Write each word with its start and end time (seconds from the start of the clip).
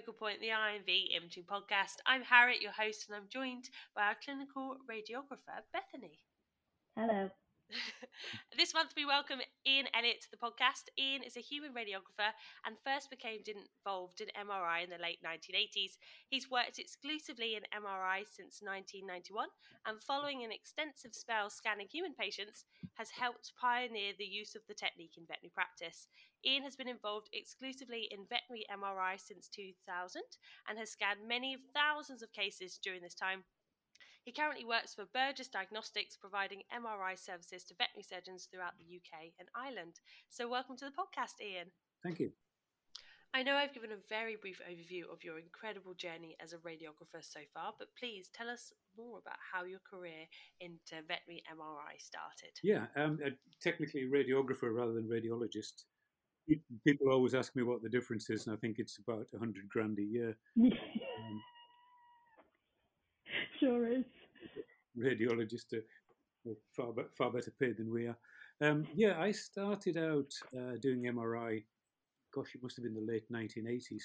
Point, 0.00 0.40
the 0.40 0.46
IMV 0.48 1.14
Imaging 1.14 1.44
Podcast. 1.44 1.96
I'm 2.06 2.22
Harriet, 2.22 2.62
your 2.62 2.72
host, 2.72 3.04
and 3.08 3.16
I'm 3.16 3.28
joined 3.28 3.68
by 3.94 4.04
our 4.04 4.16
clinical 4.24 4.78
radiographer, 4.90 5.60
Bethany. 5.70 6.18
Hello. 6.96 7.28
this 8.58 8.74
month 8.74 8.92
we 8.96 9.04
welcome 9.06 9.40
Ian 9.66 9.86
Elliott 9.94 10.20
to 10.22 10.30
the 10.30 10.40
podcast. 10.40 10.92
Ian 10.98 11.22
is 11.22 11.36
a 11.36 11.44
human 11.44 11.72
radiographer 11.72 12.32
and 12.66 12.76
first 12.84 13.08
became 13.08 13.40
involved 13.46 14.20
in 14.20 14.28
MRI 14.36 14.84
in 14.84 14.90
the 14.90 15.00
late 15.00 15.20
1980s. 15.24 15.96
He's 16.28 16.50
worked 16.50 16.78
exclusively 16.78 17.56
in 17.56 17.64
MRI 17.72 18.28
since 18.28 18.60
1991 18.60 19.48
and 19.86 20.02
following 20.02 20.44
an 20.44 20.52
extensive 20.52 21.14
spell 21.14 21.48
scanning 21.48 21.88
human 21.88 22.14
patients 22.14 22.64
has 22.94 23.08
helped 23.10 23.56
pioneer 23.60 24.12
the 24.18 24.28
use 24.28 24.54
of 24.54 24.62
the 24.68 24.76
technique 24.76 25.16
in 25.16 25.24
veterinary 25.24 25.52
practice. 25.54 26.08
Ian 26.44 26.64
has 26.64 26.76
been 26.76 26.88
involved 26.88 27.28
exclusively 27.32 28.08
in 28.10 28.28
veterinary 28.28 28.66
MRI 28.68 29.16
since 29.16 29.48
2000 29.48 30.20
and 30.68 30.78
has 30.78 30.90
scanned 30.90 31.26
many 31.26 31.56
thousands 31.72 32.22
of 32.22 32.32
cases 32.32 32.78
during 32.82 33.00
this 33.00 33.14
time. 33.14 33.44
He 34.24 34.30
currently 34.32 34.64
works 34.64 34.94
for 34.94 35.04
Burgess 35.12 35.48
Diagnostics, 35.48 36.16
providing 36.16 36.62
MRI 36.72 37.18
services 37.18 37.64
to 37.64 37.74
veterinary 37.74 38.04
surgeons 38.04 38.46
throughout 38.46 38.74
the 38.78 38.96
UK 38.96 39.34
and 39.40 39.48
Ireland. 39.54 39.98
So, 40.30 40.48
welcome 40.48 40.76
to 40.76 40.84
the 40.84 40.92
podcast, 40.92 41.42
Ian. 41.44 41.72
Thank 42.04 42.20
you. 42.20 42.30
I 43.34 43.42
know 43.42 43.56
I've 43.56 43.74
given 43.74 43.90
a 43.90 44.08
very 44.08 44.36
brief 44.36 44.60
overview 44.70 45.12
of 45.12 45.24
your 45.24 45.38
incredible 45.38 45.94
journey 45.94 46.36
as 46.38 46.52
a 46.52 46.58
radiographer 46.58 47.20
so 47.20 47.40
far, 47.52 47.72
but 47.78 47.88
please 47.98 48.28
tell 48.32 48.48
us 48.48 48.72
more 48.96 49.18
about 49.18 49.38
how 49.52 49.64
your 49.64 49.80
career 49.80 50.28
into 50.60 51.02
veterinary 51.08 51.42
MRI 51.50 51.98
started. 51.98 52.52
Yeah, 52.62 52.86
um, 52.94 53.18
uh, 53.24 53.30
technically 53.60 54.04
radiographer 54.12 54.72
rather 54.72 54.92
than 54.92 55.08
radiologist. 55.08 55.84
People 56.86 57.10
always 57.10 57.34
ask 57.34 57.56
me 57.56 57.62
what 57.64 57.82
the 57.82 57.88
difference 57.88 58.30
is, 58.30 58.46
and 58.46 58.54
I 58.54 58.58
think 58.58 58.78
it's 58.78 58.98
about 58.98 59.26
100 59.30 59.68
grand 59.68 59.98
a 59.98 60.02
year. 60.02 60.36
um, 60.62 60.70
is. 63.62 64.04
Radiologists 64.98 65.72
are 65.72 66.54
far, 66.76 66.92
far 67.16 67.30
better 67.30 67.52
paid 67.58 67.76
than 67.76 67.92
we 67.92 68.06
are. 68.06 68.18
Um, 68.60 68.86
yeah, 68.94 69.20
I 69.20 69.32
started 69.32 69.96
out 69.96 70.32
uh, 70.56 70.76
doing 70.80 71.02
MRI, 71.02 71.64
gosh, 72.34 72.54
it 72.54 72.62
must 72.62 72.76
have 72.76 72.84
been 72.84 72.94
the 72.94 73.12
late 73.12 73.30
1980s, 73.32 74.02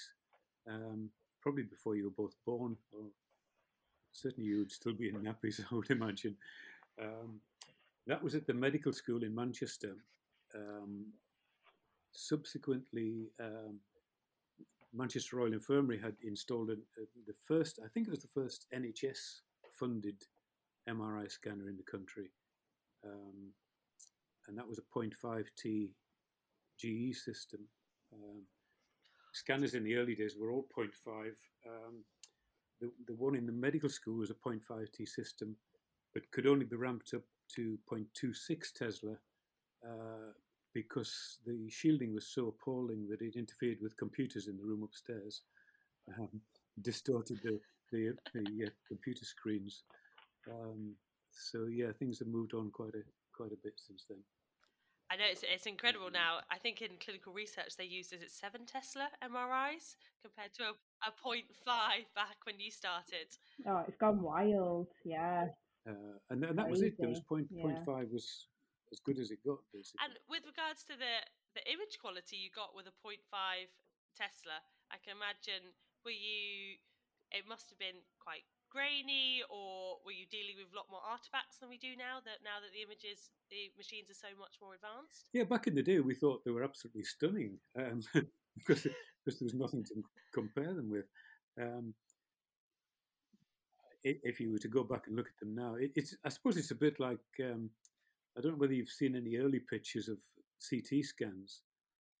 um, 0.68 1.10
probably 1.42 1.64
before 1.64 1.96
you 1.96 2.04
were 2.04 2.24
both 2.24 2.34
born, 2.46 2.76
or 2.92 3.04
certainly 4.12 4.48
you 4.48 4.58
would 4.58 4.72
still 4.72 4.94
be 4.94 5.08
in 5.08 5.16
nappies, 5.16 5.60
I 5.70 5.74
would 5.74 5.90
imagine. 5.90 6.36
Um, 7.00 7.40
that 8.06 8.22
was 8.22 8.34
at 8.34 8.46
the 8.46 8.54
medical 8.54 8.92
school 8.92 9.22
in 9.22 9.34
Manchester. 9.34 9.94
Um, 10.54 11.06
subsequently, 12.12 13.28
um, 13.38 13.78
Manchester 14.94 15.36
Royal 15.36 15.52
Infirmary 15.52 16.00
had 16.00 16.16
installed 16.22 16.70
a, 16.70 16.72
a, 16.72 17.04
the 17.26 17.34
first, 17.46 17.78
I 17.84 17.88
think 17.88 18.06
it 18.06 18.10
was 18.10 18.22
the 18.22 18.28
first 18.28 18.66
NHS 18.74 19.40
funded 19.78 20.22
MRI 20.88 21.30
scanner 21.30 21.68
in 21.68 21.76
the 21.76 21.90
country. 21.90 22.30
Um, 23.04 23.52
and 24.46 24.56
that 24.56 24.66
was 24.66 24.78
a 24.78 24.98
0.5T 24.98 25.90
GE 26.78 27.16
system. 27.16 27.60
Um, 28.12 28.42
scanners 29.32 29.74
in 29.74 29.84
the 29.84 29.96
early 29.96 30.14
days 30.14 30.36
were 30.38 30.50
all 30.50 30.66
0.5. 30.76 30.88
Um, 31.66 32.04
the, 32.80 32.90
the 33.06 33.14
one 33.14 33.34
in 33.34 33.46
the 33.46 33.52
medical 33.52 33.88
school 33.88 34.18
was 34.18 34.30
a 34.30 34.34
0.5T 34.34 35.06
system, 35.08 35.56
but 36.14 36.30
could 36.30 36.46
only 36.46 36.64
be 36.64 36.76
ramped 36.76 37.12
up 37.14 37.22
to 37.54 37.78
0.26 37.90 38.72
Tesla 38.72 39.16
uh, 39.86 40.32
because 40.74 41.38
the 41.46 41.68
shielding 41.68 42.14
was 42.14 42.28
so 42.28 42.48
appalling 42.48 43.06
that 43.08 43.22
it 43.22 43.36
interfered 43.36 43.78
with 43.82 43.96
computers 43.96 44.48
in 44.48 44.56
the 44.56 44.64
room 44.64 44.82
upstairs, 44.82 45.42
um, 46.18 46.40
distorted 46.82 47.40
the, 47.42 47.60
the, 47.92 48.14
the 48.34 48.66
uh, 48.66 48.70
computer 48.86 49.24
screens. 49.24 49.82
Um, 50.50 50.94
so 51.30 51.66
yeah, 51.70 51.92
things 51.98 52.18
have 52.18 52.28
moved 52.28 52.54
on 52.54 52.70
quite 52.70 52.94
a 52.94 53.02
quite 53.32 53.52
a 53.52 53.60
bit 53.62 53.78
since 53.78 54.04
then. 54.08 54.18
I 55.10 55.16
know 55.16 55.24
it's, 55.30 55.40
it's 55.40 55.64
incredible 55.64 56.10
now. 56.12 56.44
I 56.50 56.58
think 56.58 56.82
in 56.82 57.00
clinical 57.00 57.32
research 57.32 57.76
they 57.78 57.88
used 57.88 58.12
is 58.12 58.20
it 58.20 58.30
seven 58.30 58.66
Tesla 58.66 59.08
MRIs 59.24 59.96
compared 60.20 60.52
to 60.60 60.68
a, 60.68 60.72
a 61.08 61.10
0.5 61.16 61.48
back 62.12 62.36
when 62.44 62.60
you 62.60 62.70
started. 62.70 63.32
Oh, 63.64 63.84
it's 63.88 63.96
gone 63.96 64.20
wild, 64.20 64.88
yeah. 65.04 65.48
Uh, 65.88 66.20
and, 66.28 66.44
and 66.44 66.58
that 66.58 66.68
was 66.68 66.82
it. 66.82 66.98
There 66.98 67.08
was 67.08 67.20
point, 67.20 67.48
yeah. 67.48 67.62
point 67.62 67.80
five 67.86 68.12
was 68.12 68.52
as 68.92 69.00
good 69.00 69.18
as 69.18 69.30
it 69.30 69.40
got, 69.46 69.64
basically. 69.72 70.04
And 70.04 70.12
with 70.28 70.44
regards 70.44 70.84
to 70.92 70.94
the 70.98 71.24
the 71.56 71.64
image 71.72 71.96
quality 71.96 72.36
you 72.36 72.52
got 72.52 72.76
with 72.76 72.84
a 72.84 72.94
0.5 73.00 73.16
Tesla, 74.12 74.60
I 74.92 75.00
can 75.00 75.16
imagine 75.16 75.72
were 76.08 76.16
you 76.16 76.80
it 77.36 77.44
must 77.44 77.68
have 77.68 77.76
been 77.76 78.00
quite 78.16 78.48
grainy 78.72 79.44
or 79.52 80.00
were 80.04 80.16
you 80.16 80.24
dealing 80.32 80.56
with 80.56 80.72
a 80.72 80.76
lot 80.76 80.88
more 80.88 81.04
artifacts 81.04 81.60
than 81.60 81.68
we 81.68 81.76
do 81.76 81.92
now 81.96 82.24
that 82.24 82.40
now 82.40 82.56
that 82.64 82.72
the 82.72 82.80
images 82.80 83.28
the 83.52 83.68
machines 83.76 84.08
are 84.08 84.16
so 84.16 84.32
much 84.40 84.56
more 84.64 84.72
advanced? 84.72 85.28
Yeah 85.36 85.44
back 85.44 85.68
in 85.68 85.76
the 85.76 85.84
day 85.84 86.00
we 86.00 86.16
thought 86.16 86.44
they 86.44 86.50
were 86.50 86.64
absolutely 86.64 87.04
stunning 87.04 87.60
um, 87.76 88.00
because, 88.56 88.88
because 89.20 89.36
there 89.36 89.48
was 89.52 89.54
nothing 89.54 89.84
to 89.84 90.00
compare 90.32 90.72
them 90.72 90.88
with. 90.88 91.04
Um, 91.60 91.92
if 94.04 94.40
you 94.40 94.52
were 94.52 94.58
to 94.58 94.68
go 94.68 94.84
back 94.84 95.08
and 95.08 95.16
look 95.16 95.26
at 95.26 95.38
them 95.40 95.54
now 95.54 95.74
it, 95.74 95.90
it's 95.96 96.16
i 96.24 96.28
suppose 96.28 96.56
it's 96.56 96.70
a 96.70 96.74
bit 96.86 97.00
like 97.00 97.18
um, 97.44 97.68
i 98.36 98.40
don't 98.40 98.52
know 98.52 98.58
whether 98.58 98.72
you've 98.72 98.88
seen 98.88 99.16
any 99.16 99.36
early 99.36 99.58
pictures 99.58 100.08
of 100.08 100.16
ct 100.62 101.04
scans 101.04 101.62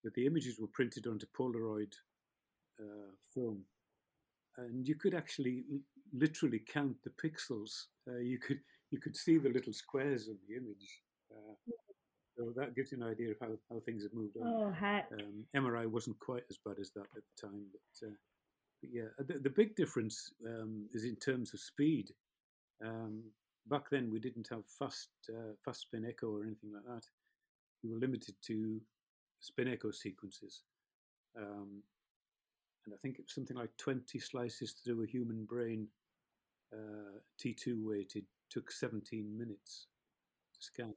but 0.02 0.12
the 0.14 0.26
images 0.26 0.58
were 0.58 0.66
printed 0.74 1.06
onto 1.06 1.24
polaroid 1.38 1.92
uh, 2.80 3.12
film 3.32 3.62
and 4.58 4.86
you 4.86 4.94
could 4.94 5.14
actually 5.14 5.64
literally 6.12 6.60
count 6.72 6.96
the 7.04 7.10
pixels. 7.10 7.86
Uh, 8.08 8.18
you 8.18 8.38
could 8.38 8.60
you 8.90 9.00
could 9.00 9.16
see 9.16 9.38
the 9.38 9.50
little 9.50 9.72
squares 9.72 10.28
of 10.28 10.36
the 10.48 10.56
image. 10.56 11.02
Uh, 11.30 11.54
so 12.36 12.52
that 12.56 12.74
gives 12.74 12.92
you 12.92 12.98
an 12.98 13.08
idea 13.08 13.32
of 13.32 13.36
how, 13.40 13.48
how 13.70 13.80
things 13.80 14.04
have 14.04 14.14
moved 14.14 14.36
on. 14.40 14.46
Oh, 14.46 14.70
heck. 14.70 15.10
Um, 15.12 15.44
MRI 15.56 15.86
wasn't 15.86 16.18
quite 16.20 16.44
as 16.48 16.58
bad 16.64 16.76
as 16.80 16.92
that 16.92 17.06
at 17.16 17.22
the 17.26 17.48
time, 17.48 17.64
but, 17.72 18.06
uh, 18.06 18.12
but 18.80 18.90
yeah, 18.92 19.08
the, 19.18 19.40
the, 19.40 19.50
big 19.50 19.74
difference 19.74 20.32
um, 20.46 20.86
is 20.92 21.04
in 21.04 21.16
terms 21.16 21.52
of 21.52 21.60
speed. 21.60 22.12
Um, 22.84 23.24
back 23.68 23.90
then, 23.90 24.08
we 24.10 24.20
didn't 24.20 24.48
have 24.50 24.62
fast 24.78 25.08
uh, 25.28 25.54
fast 25.64 25.82
spin 25.82 26.06
echo 26.08 26.28
or 26.28 26.44
anything 26.44 26.72
like 26.72 26.84
that. 26.84 27.04
We 27.82 27.90
were 27.90 27.98
limited 27.98 28.36
to 28.46 28.80
spin 29.40 29.68
echo 29.68 29.90
sequences. 29.90 30.62
And 32.88 32.94
I 32.94 33.00
think 33.02 33.18
it 33.18 33.26
was 33.26 33.34
something 33.34 33.56
like 33.56 33.76
20 33.76 34.18
slices 34.18 34.76
through 34.82 35.02
a 35.04 35.06
human 35.06 35.44
brain, 35.44 35.88
uh, 36.72 37.18
T2 37.38 37.84
weighted, 37.84 38.24
took 38.48 38.72
17 38.72 39.36
minutes 39.36 39.88
to 40.54 40.64
scan. 40.64 40.94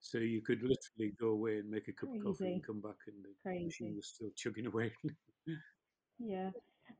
So 0.00 0.18
you 0.18 0.42
could 0.42 0.60
literally 0.60 1.14
go 1.18 1.28
away 1.28 1.60
and 1.60 1.70
make 1.70 1.88
a 1.88 1.92
cup 1.92 2.10
Crazy. 2.10 2.18
of 2.18 2.24
coffee 2.26 2.52
and 2.52 2.66
come 2.66 2.82
back, 2.82 2.96
and 3.06 3.24
the 3.24 3.30
Crazy. 3.42 3.64
machine 3.64 3.96
was 3.96 4.06
still 4.06 4.28
chugging 4.36 4.66
away. 4.72 4.92
yeah. 6.18 6.50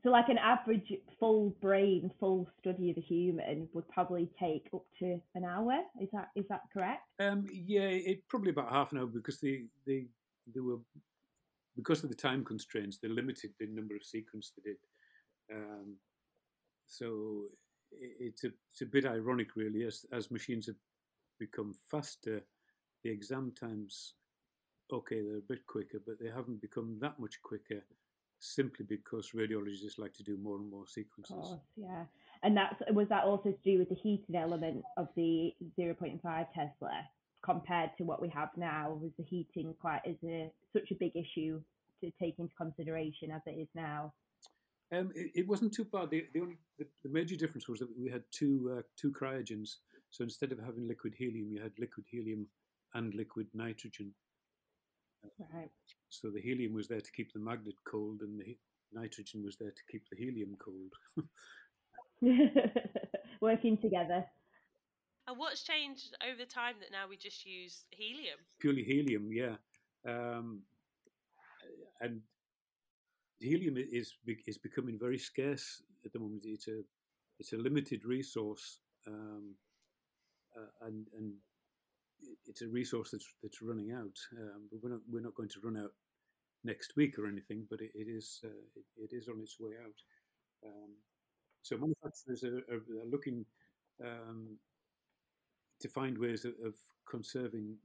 So, 0.02 0.08
like 0.08 0.30
an 0.30 0.38
average 0.38 0.90
full 1.20 1.50
brain, 1.60 2.10
full 2.18 2.48
study 2.58 2.90
of 2.90 2.96
a 2.96 3.02
human 3.02 3.68
would 3.74 3.86
probably 3.90 4.30
take 4.40 4.70
up 4.72 4.84
to 5.00 5.20
an 5.34 5.44
hour. 5.44 5.80
Is 6.00 6.08
that 6.14 6.28
is 6.34 6.46
that 6.48 6.62
correct? 6.72 7.02
Um, 7.20 7.44
yeah, 7.52 7.88
it 7.88 8.26
probably 8.28 8.52
about 8.52 8.72
half 8.72 8.92
an 8.92 8.98
hour 8.98 9.06
because 9.06 9.38
they 9.38 9.66
they 9.86 10.06
they 10.54 10.60
were 10.60 10.78
because 11.76 12.04
of 12.04 12.10
the 12.10 12.16
time 12.16 12.44
constraints, 12.44 12.98
they 12.98 13.08
limited 13.08 13.50
the 13.58 13.66
number 13.66 13.96
of 13.96 14.04
sequences 14.04 14.52
they 14.56 14.70
did. 14.70 14.76
Um, 15.52 15.96
so 16.86 17.44
it's 17.92 18.44
a, 18.44 18.48
it's 18.70 18.82
a 18.82 18.86
bit 18.86 19.06
ironic, 19.06 19.56
really, 19.56 19.84
as, 19.84 20.04
as 20.12 20.30
machines 20.30 20.66
have 20.66 20.76
become 21.38 21.74
faster, 21.90 22.42
the 23.02 23.10
exam 23.10 23.52
times, 23.58 24.14
okay, 24.92 25.20
they're 25.22 25.38
a 25.38 25.48
bit 25.48 25.66
quicker, 25.66 26.00
but 26.06 26.16
they 26.20 26.30
haven't 26.30 26.60
become 26.60 26.98
that 27.00 27.18
much 27.18 27.40
quicker 27.42 27.82
simply 28.40 28.84
because 28.88 29.30
radiologists 29.34 29.98
like 29.98 30.12
to 30.14 30.22
do 30.22 30.36
more 30.42 30.56
and 30.56 30.70
more 30.70 30.86
sequences. 30.86 31.34
Course, 31.34 31.60
yeah. 31.76 32.04
And 32.42 32.56
that's 32.56 32.82
was 32.90 33.08
that 33.08 33.24
also 33.24 33.50
to 33.50 33.58
do 33.64 33.78
with 33.78 33.88
the 33.88 33.94
heating 33.94 34.36
element 34.36 34.82
of 34.96 35.08
the 35.16 35.54
0.5 35.78 36.20
Tesla? 36.54 37.08
Compared 37.44 37.90
to 37.98 38.04
what 38.04 38.22
we 38.22 38.28
have 38.30 38.48
now? 38.56 38.98
Was 39.00 39.12
the 39.18 39.24
heating 39.24 39.74
quite 39.80 40.00
is 40.04 40.16
a 40.24 40.50
such 40.72 40.90
a 40.90 40.94
big 40.94 41.12
issue 41.14 41.60
to 42.02 42.10
take 42.20 42.38
into 42.38 42.54
consideration 42.56 43.30
as 43.30 43.42
it 43.46 43.58
is 43.58 43.68
now? 43.74 44.12
Um, 44.92 45.12
it, 45.14 45.30
it, 45.34 45.48
wasn't 45.48 45.74
too 45.74 45.84
bad. 45.84 46.10
The, 46.10 46.26
the 46.32 46.40
only 46.40 46.58
the, 46.78 46.86
the, 47.02 47.08
major 47.08 47.36
difference 47.36 47.68
was 47.68 47.80
that 47.80 47.88
we 47.98 48.10
had 48.10 48.22
two 48.30 48.76
uh, 48.78 48.82
two 48.96 49.12
cryogens. 49.12 49.76
So 50.10 50.22
instead 50.22 50.52
of 50.52 50.58
having 50.58 50.86
liquid 50.86 51.14
helium, 51.16 51.50
you 51.50 51.60
had 51.60 51.72
liquid 51.78 52.06
helium 52.08 52.46
and 52.94 53.14
liquid 53.14 53.48
nitrogen. 53.54 54.14
Right. 55.52 55.70
So 56.10 56.30
the 56.30 56.40
helium 56.40 56.74
was 56.74 56.86
there 56.86 57.00
to 57.00 57.12
keep 57.12 57.32
the 57.32 57.40
magnet 57.40 57.74
cold, 57.84 58.20
and 58.20 58.38
the 58.38 58.56
nitrogen 58.92 59.42
was 59.44 59.56
there 59.56 59.70
to 59.70 59.82
keep 59.90 60.04
the 60.10 60.16
helium 60.16 60.56
cold. 60.58 60.92
Working 63.40 63.78
together. 63.78 64.24
And 65.26 65.38
what's 65.38 65.62
changed 65.62 66.14
over 66.26 66.36
the 66.36 66.46
time 66.46 66.74
that 66.80 66.92
now 66.92 67.08
we 67.08 67.16
just 67.16 67.46
use 67.46 67.84
helium? 67.90 68.38
Purely 68.60 68.84
helium, 68.84 69.30
yeah. 69.32 69.56
Um, 70.06 70.60
and 72.00 72.20
helium 73.40 73.76
is 73.78 74.14
is 74.46 74.58
becoming 74.58 74.98
very 74.98 75.18
scarce 75.18 75.82
at 76.04 76.12
the 76.12 76.18
moment. 76.18 76.42
It's 76.44 76.68
a 76.68 76.82
it's 77.38 77.52
a 77.52 77.56
limited 77.56 78.04
resource, 78.04 78.80
um, 79.06 79.54
uh, 80.56 80.86
and 80.86 81.06
and 81.16 81.32
it's 82.46 82.62
a 82.62 82.68
resource 82.68 83.10
that's 83.12 83.26
that's 83.42 83.62
running 83.62 83.92
out. 83.92 84.18
Um, 84.38 84.68
but 84.70 84.82
we're 84.82 84.90
not 84.90 85.00
we're 85.10 85.22
not 85.22 85.34
going 85.34 85.48
to 85.50 85.60
run 85.62 85.78
out 85.78 85.92
next 86.64 86.96
week 86.96 87.18
or 87.18 87.26
anything. 87.26 87.66
But 87.70 87.80
it, 87.80 87.92
it 87.94 88.08
is 88.08 88.40
uh, 88.44 88.48
it, 88.76 88.84
it 89.10 89.16
is 89.16 89.28
on 89.28 89.40
its 89.40 89.56
way 89.58 89.72
out. 89.82 89.98
Um, 90.66 90.90
so 91.62 91.78
manufacturers 91.78 92.44
are, 92.44 92.62
are, 92.70 92.84
are 93.00 93.10
looking 93.10 93.46
um, 94.04 94.58
to 95.80 95.88
find 95.88 96.18
ways 96.18 96.44
of, 96.44 96.52
of 96.64 96.74
conserving 97.08 97.76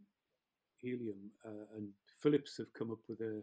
helium, 0.77 1.31
uh, 1.45 1.75
and 1.75 1.89
Philips 2.21 2.57
have 2.57 2.74
come 2.74 2.91
up 2.91 3.00
with 3.07 3.19
a, 3.21 3.41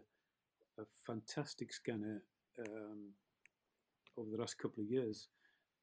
a 0.79 0.85
fantastic 1.05 1.73
scanner 1.73 2.23
um, 2.59 3.11
over 4.17 4.29
the 4.31 4.37
last 4.37 4.57
couple 4.57 4.83
of 4.83 4.89
years. 4.89 5.27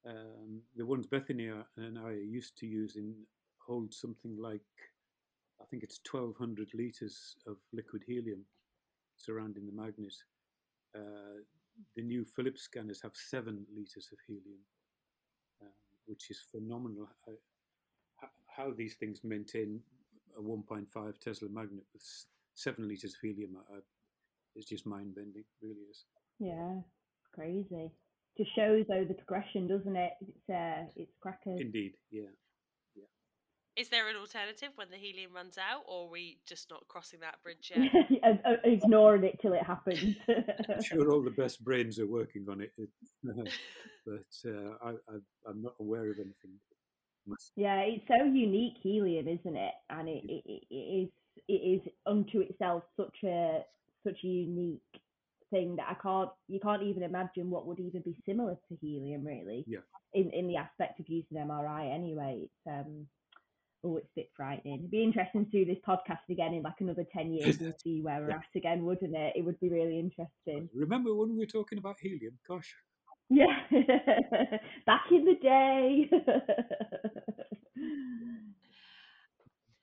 Um, 0.07 0.61
the 0.77 0.85
ones 0.85 1.07
Bethany 1.07 1.51
and 1.77 1.99
I 1.99 2.13
used 2.13 2.59
to 2.59 2.67
using 2.67 3.15
hold 3.67 3.95
something 3.95 4.37
like, 4.39 4.61
I 5.61 5.65
think 5.65 5.83
it's 5.83 6.01
1200 6.11 6.69
litres 6.75 7.37
of 7.47 7.57
liquid 7.73 8.03
helium 8.07 8.45
surrounding 9.17 9.67
the 9.67 9.73
magnet. 9.73 10.15
Uh, 10.95 11.43
the 11.97 12.03
new 12.03 12.25
Philips 12.25 12.63
scanners 12.63 13.01
have 13.03 13.13
seven 13.15 13.67
litres 13.75 14.09
of 14.13 14.19
helium, 14.27 14.61
uh, 15.63 15.67
which 16.07 16.31
is 16.31 16.41
phenomenal. 16.53 17.09
How, 18.57 18.65
how, 18.65 18.73
these 18.77 18.95
things 18.95 19.21
maintain 19.25 19.81
a 20.39 20.43
1.5 20.43 21.19
Tesla 21.19 21.49
magnet 21.49 21.85
with 21.93 22.03
seven 22.55 22.89
litres 22.89 23.15
of 23.15 23.21
helium 23.23 23.57
uh, 23.73 23.81
is 24.57 24.65
just 24.65 24.87
mind 24.87 25.15
bending, 25.15 25.45
really 25.63 25.87
is. 25.91 26.05
Yeah, 26.39 26.81
crazy. 27.33 27.93
Just 28.37 28.55
shows 28.57 28.85
though 28.89 29.05
the 29.05 29.15
progression, 29.15 29.69
doesn't 29.69 29.97
it? 29.97 30.13
It's 30.21 30.51
uh, 30.51 30.87
it's 30.97 31.13
crackers. 31.21 31.61
Indeed, 31.61 31.95
yeah. 32.11 32.23
Is 33.77 33.89
there 33.89 34.09
an 34.09 34.15
alternative 34.15 34.69
when 34.77 34.89
the 34.91 34.97
helium 34.97 35.33
runs 35.35 35.59
out, 35.59 35.83
or 35.89 36.07
are 36.07 36.11
we 36.11 36.39
just 36.47 36.71
not 36.71 36.87
crossing 36.87 37.21
that 37.21 37.43
bridge 37.43 37.73
yet? 37.75 37.91
Ignoring 38.65 39.25
it 39.25 39.41
till 39.43 39.53
it 39.53 39.65
happens. 39.65 40.17
I'm 40.29 40.83
sure 40.83 41.11
all 41.11 41.23
the 41.23 41.31
best 41.31 41.65
brains 41.65 41.99
are 41.99 42.07
working 42.07 42.47
on 42.49 42.61
it, 42.61 42.71
but 43.25 44.49
uh, 44.49 44.75
I, 44.81 44.91
am 45.51 45.61
not 45.61 45.75
aware 45.81 46.09
of 46.09 46.19
anything. 46.19 46.61
Yeah, 47.57 47.81
it's 47.81 48.07
so 48.09 48.25
unique 48.25 48.75
helium, 48.83 49.29
isn't 49.29 49.57
it? 49.57 49.75
And 49.91 50.09
it, 50.09 50.25
it, 50.29 50.65
it 50.71 50.75
is 50.75 51.09
it 51.49 51.53
is 51.53 51.81
unto 52.07 52.41
itself 52.41 52.85
such 52.97 53.17
a 53.25 53.63
such 54.07 54.19
a 54.25 54.27
unique 54.27 54.81
thing 55.51 55.77
that 55.77 55.87
I 55.89 55.95
can't 55.95 56.31
you 56.49 56.61
can't 56.61 56.83
even 56.83 57.03
imagine 57.03 57.51
what 57.51 57.67
would 57.67 57.81
even 57.81 58.03
be 58.03 58.17
similar 58.27 58.55
to 58.69 58.77
helium 58.81 59.25
really. 59.25 59.65
Yeah. 59.67 59.81
In 60.13 60.31
in 60.31 60.49
the 60.49 60.57
aspect 60.57 61.01
of 61.01 61.09
using 61.09 61.39
MRI 61.39 61.95
anyway. 61.95 62.43
It's 62.45 62.67
um 62.67 63.07
oh, 63.85 63.97
it's 63.99 64.11
a 64.17 64.21
bit 64.21 64.31
frightening. 64.37 64.79
It'd 64.79 64.91
be 64.91 65.03
interesting 65.03 65.45
to 65.45 65.51
do 65.51 65.65
this 65.65 65.83
podcast 65.87 66.29
again 66.31 66.55
in 66.55 66.63
like 66.63 66.81
another 66.81 67.05
10 67.13 67.33
years 67.35 67.61
and 67.61 67.75
see 67.83 68.01
where 68.01 68.21
we're 68.21 68.31
yeah. 68.31 68.37
at 68.37 68.57
again, 68.57 68.85
wouldn't 68.85 69.15
it? 69.15 69.35
It 69.37 69.45
would 69.45 69.61
be 69.61 69.69
really 69.69 69.99
interesting. 69.99 70.69
Remember 70.75 71.15
when 71.15 71.31
we 71.31 71.39
were 71.39 71.47
talking 71.47 71.79
about 71.79 71.97
helium? 72.01 72.39
Gosh. 72.49 72.75
Yeah, 73.31 73.57
back 74.87 75.09
in 75.11 75.25
the 75.25 75.39
day. 75.41 76.11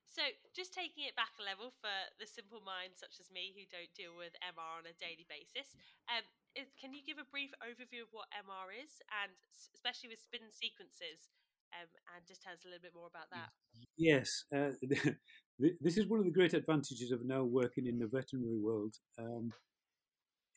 so, 0.10 0.22
just 0.54 0.74
taking 0.74 1.10
it 1.10 1.18
back 1.18 1.34
a 1.42 1.44
level 1.44 1.74
for 1.82 1.92
the 2.22 2.30
simple 2.30 2.62
minds 2.62 3.02
such 3.02 3.18
as 3.20 3.34
me 3.34 3.52
who 3.58 3.66
don't 3.68 3.90
deal 3.98 4.14
with 4.14 4.38
MR 4.46 4.82
on 4.82 4.86
a 4.86 4.94
daily 5.02 5.26
basis, 5.26 5.74
um, 6.08 6.22
is, 6.54 6.70
can 6.78 6.94
you 6.94 7.02
give 7.02 7.18
a 7.18 7.26
brief 7.34 7.50
overview 7.66 8.06
of 8.06 8.14
what 8.14 8.30
MR 8.32 8.70
is, 8.72 9.02
and 9.24 9.34
especially 9.74 10.14
with 10.14 10.22
spin 10.22 10.54
sequences? 10.54 11.34
um, 11.74 11.88
and 12.16 12.28
just 12.28 12.42
tell 12.42 12.54
us 12.54 12.66
a 12.66 12.68
little 12.68 12.82
bit 12.82 12.96
more 12.96 13.08
about 13.08 13.30
that. 13.32 13.50
Yes, 13.98 14.46
uh, 14.56 14.72
this 15.80 15.98
is 15.98 16.08
one 16.08 16.20
of 16.20 16.26
the 16.26 16.32
great 16.32 16.54
advantages 16.54 17.12
of 17.12 17.26
now 17.26 17.44
working 17.44 17.88
in 17.88 18.00
the 18.00 18.08
veterinary 18.08 18.60
world. 18.60 18.96
Um, 19.20 19.52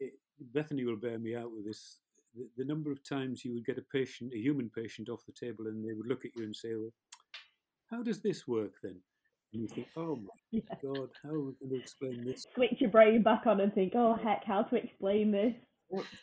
it, 0.00 0.14
Bethany 0.52 0.84
will 0.84 0.96
bear 0.96 1.18
me 1.18 1.36
out 1.36 1.52
with 1.52 1.66
this. 1.66 2.00
The, 2.34 2.48
the, 2.56 2.64
number 2.64 2.90
of 2.90 3.02
times 3.08 3.44
you 3.44 3.52
would 3.54 3.64
get 3.64 3.78
a 3.78 3.84
patient, 3.92 4.32
a 4.34 4.38
human 4.38 4.70
patient, 4.70 5.08
off 5.08 5.24
the 5.26 5.32
table, 5.32 5.66
and 5.66 5.84
they 5.84 5.92
would 5.92 6.06
look 6.06 6.24
at 6.24 6.32
you 6.36 6.44
and 6.44 6.54
say, 6.54 6.74
"Well, 6.74 6.92
how 7.90 8.02
does 8.02 8.20
this 8.20 8.46
work 8.46 8.72
then?" 8.82 9.00
And 9.52 9.62
you 9.62 9.68
think, 9.68 9.88
"Oh 9.96 10.16
my. 10.16 10.60
God, 10.82 11.10
how 11.22 11.30
are 11.30 11.44
we 11.44 11.52
going 11.60 11.70
to 11.70 11.76
explain 11.76 12.24
this?" 12.24 12.46
Switch 12.54 12.80
your 12.80 12.90
brain 12.90 13.22
back 13.22 13.46
on 13.46 13.60
and 13.60 13.72
think, 13.72 13.92
"Oh 13.94 14.14
heck, 14.14 14.44
how 14.44 14.62
to 14.62 14.76
explain 14.76 15.30
this?" 15.30 15.54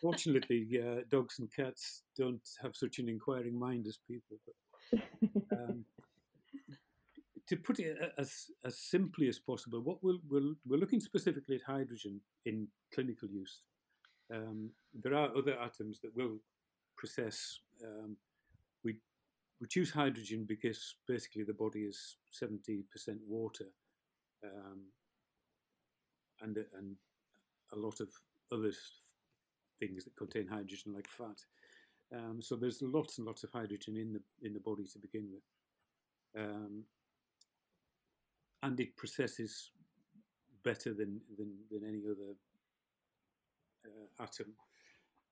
Fortunately, 0.02 0.68
uh, 0.84 1.02
dogs 1.10 1.40
and 1.40 1.50
cats 1.54 2.04
don't 2.18 2.42
have 2.62 2.76
such 2.76 3.00
an 3.00 3.08
inquiring 3.08 3.58
mind 3.58 3.88
as 3.88 4.00
people. 4.08 4.38
But 4.92 5.00
um, 5.58 5.86
to 7.48 7.58
put 7.58 7.80
it 7.80 7.98
as, 8.18 8.46
as 8.66 8.80
simply 8.80 9.28
as 9.28 9.40
possible, 9.40 9.82
what 9.82 9.98
we'll, 10.02 10.20
we'll, 10.30 10.56
we're 10.66 10.80
looking 10.80 11.00
specifically 11.00 11.56
at 11.56 11.62
hydrogen 11.62 12.22
in 12.46 12.68
clinical 12.94 13.30
use. 13.30 13.60
Um, 14.34 14.72
there 14.94 15.16
are 15.16 15.36
other 15.36 15.58
atoms 15.60 16.00
that 16.02 16.16
will 16.16 16.38
process. 16.98 17.60
Um, 17.84 18.18
we, 18.84 18.96
choose 19.70 19.92
hydrogen 19.92 20.46
because 20.48 20.96
basically 21.08 21.44
the 21.44 21.54
body 21.54 21.82
is 21.82 22.18
70% 22.34 22.84
water 23.28 23.66
um, 24.44 24.82
and, 26.42 26.58
and 26.78 26.96
a 27.74 27.76
lot 27.76 28.00
of 28.00 28.10
other 28.52 28.72
things 29.80 30.04
that 30.04 30.16
contain 30.16 30.48
hydrogen, 30.48 30.94
like 30.94 31.08
fat. 31.08 31.40
Um, 32.16 32.42
so 32.42 32.56
there's 32.56 32.82
lots 32.82 33.18
and 33.18 33.28
lots 33.28 33.44
of 33.44 33.52
hydrogen 33.52 33.96
in 33.96 34.14
the 34.14 34.22
in 34.46 34.54
the 34.54 34.60
body 34.60 34.86
to 34.86 35.00
begin 35.00 35.30
with, 35.32 36.44
um, 36.44 36.84
and 38.64 38.80
it 38.80 38.98
processes 38.98 39.72
better 40.64 40.94
than 40.94 41.22
than, 41.38 41.56
than 41.72 41.88
any 41.88 42.02
other 42.06 42.36
uh, 43.86 44.24
atom. 44.24 44.54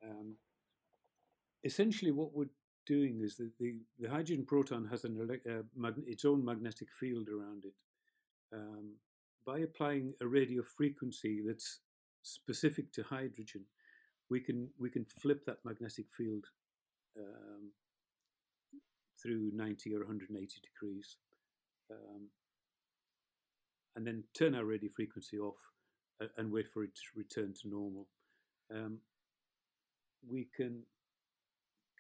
Um, 0.04 0.36
essentially, 1.64 2.12
what 2.12 2.34
we're 2.34 2.50
doing 2.86 3.22
is 3.22 3.38
that 3.38 3.52
the, 3.60 3.76
the 4.00 4.10
hydrogen 4.10 4.46
proton 4.46 4.88
has 4.90 5.04
an 5.04 5.18
uh, 5.50 5.92
its 6.08 6.26
own 6.26 6.44
magnetic 6.44 6.88
field 7.00 7.28
around 7.30 7.64
it. 7.66 7.74
Um, 8.54 8.96
by 9.46 9.60
applying 9.60 10.14
a 10.22 10.28
radio 10.28 10.64
frequency 10.64 11.42
that's 11.46 11.80
specific 12.24 12.92
to 12.94 13.04
hydrogen, 13.04 13.66
we 14.30 14.40
can 14.40 14.70
we 14.80 14.90
can 14.90 15.06
flip 15.06 15.46
that 15.46 15.58
magnetic 15.64 16.06
field 16.16 16.46
um, 17.18 17.72
through 19.22 19.52
90 19.54 19.96
or 19.96 20.00
180 20.00 20.48
degrees, 20.62 21.18
um, 21.92 22.30
and 23.96 24.06
then 24.06 24.24
turn 24.34 24.56
our 24.56 24.66
radio 24.66 24.90
frequency 24.96 25.38
off 25.38 25.58
and, 26.20 26.30
and 26.38 26.52
wait 26.52 26.68
for 26.74 26.84
it 26.84 26.96
to 26.96 27.02
return 27.16 27.54
to 27.62 27.70
normal. 27.70 28.08
Um, 28.74 29.00
we 30.30 30.48
can 30.56 30.82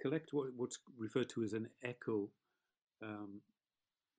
collect 0.02 0.30
what, 0.34 0.48
what's 0.56 0.80
referred 0.98 1.30
to 1.30 1.44
as 1.44 1.54
an 1.54 1.70
echo, 1.84 2.30
um, 3.04 3.42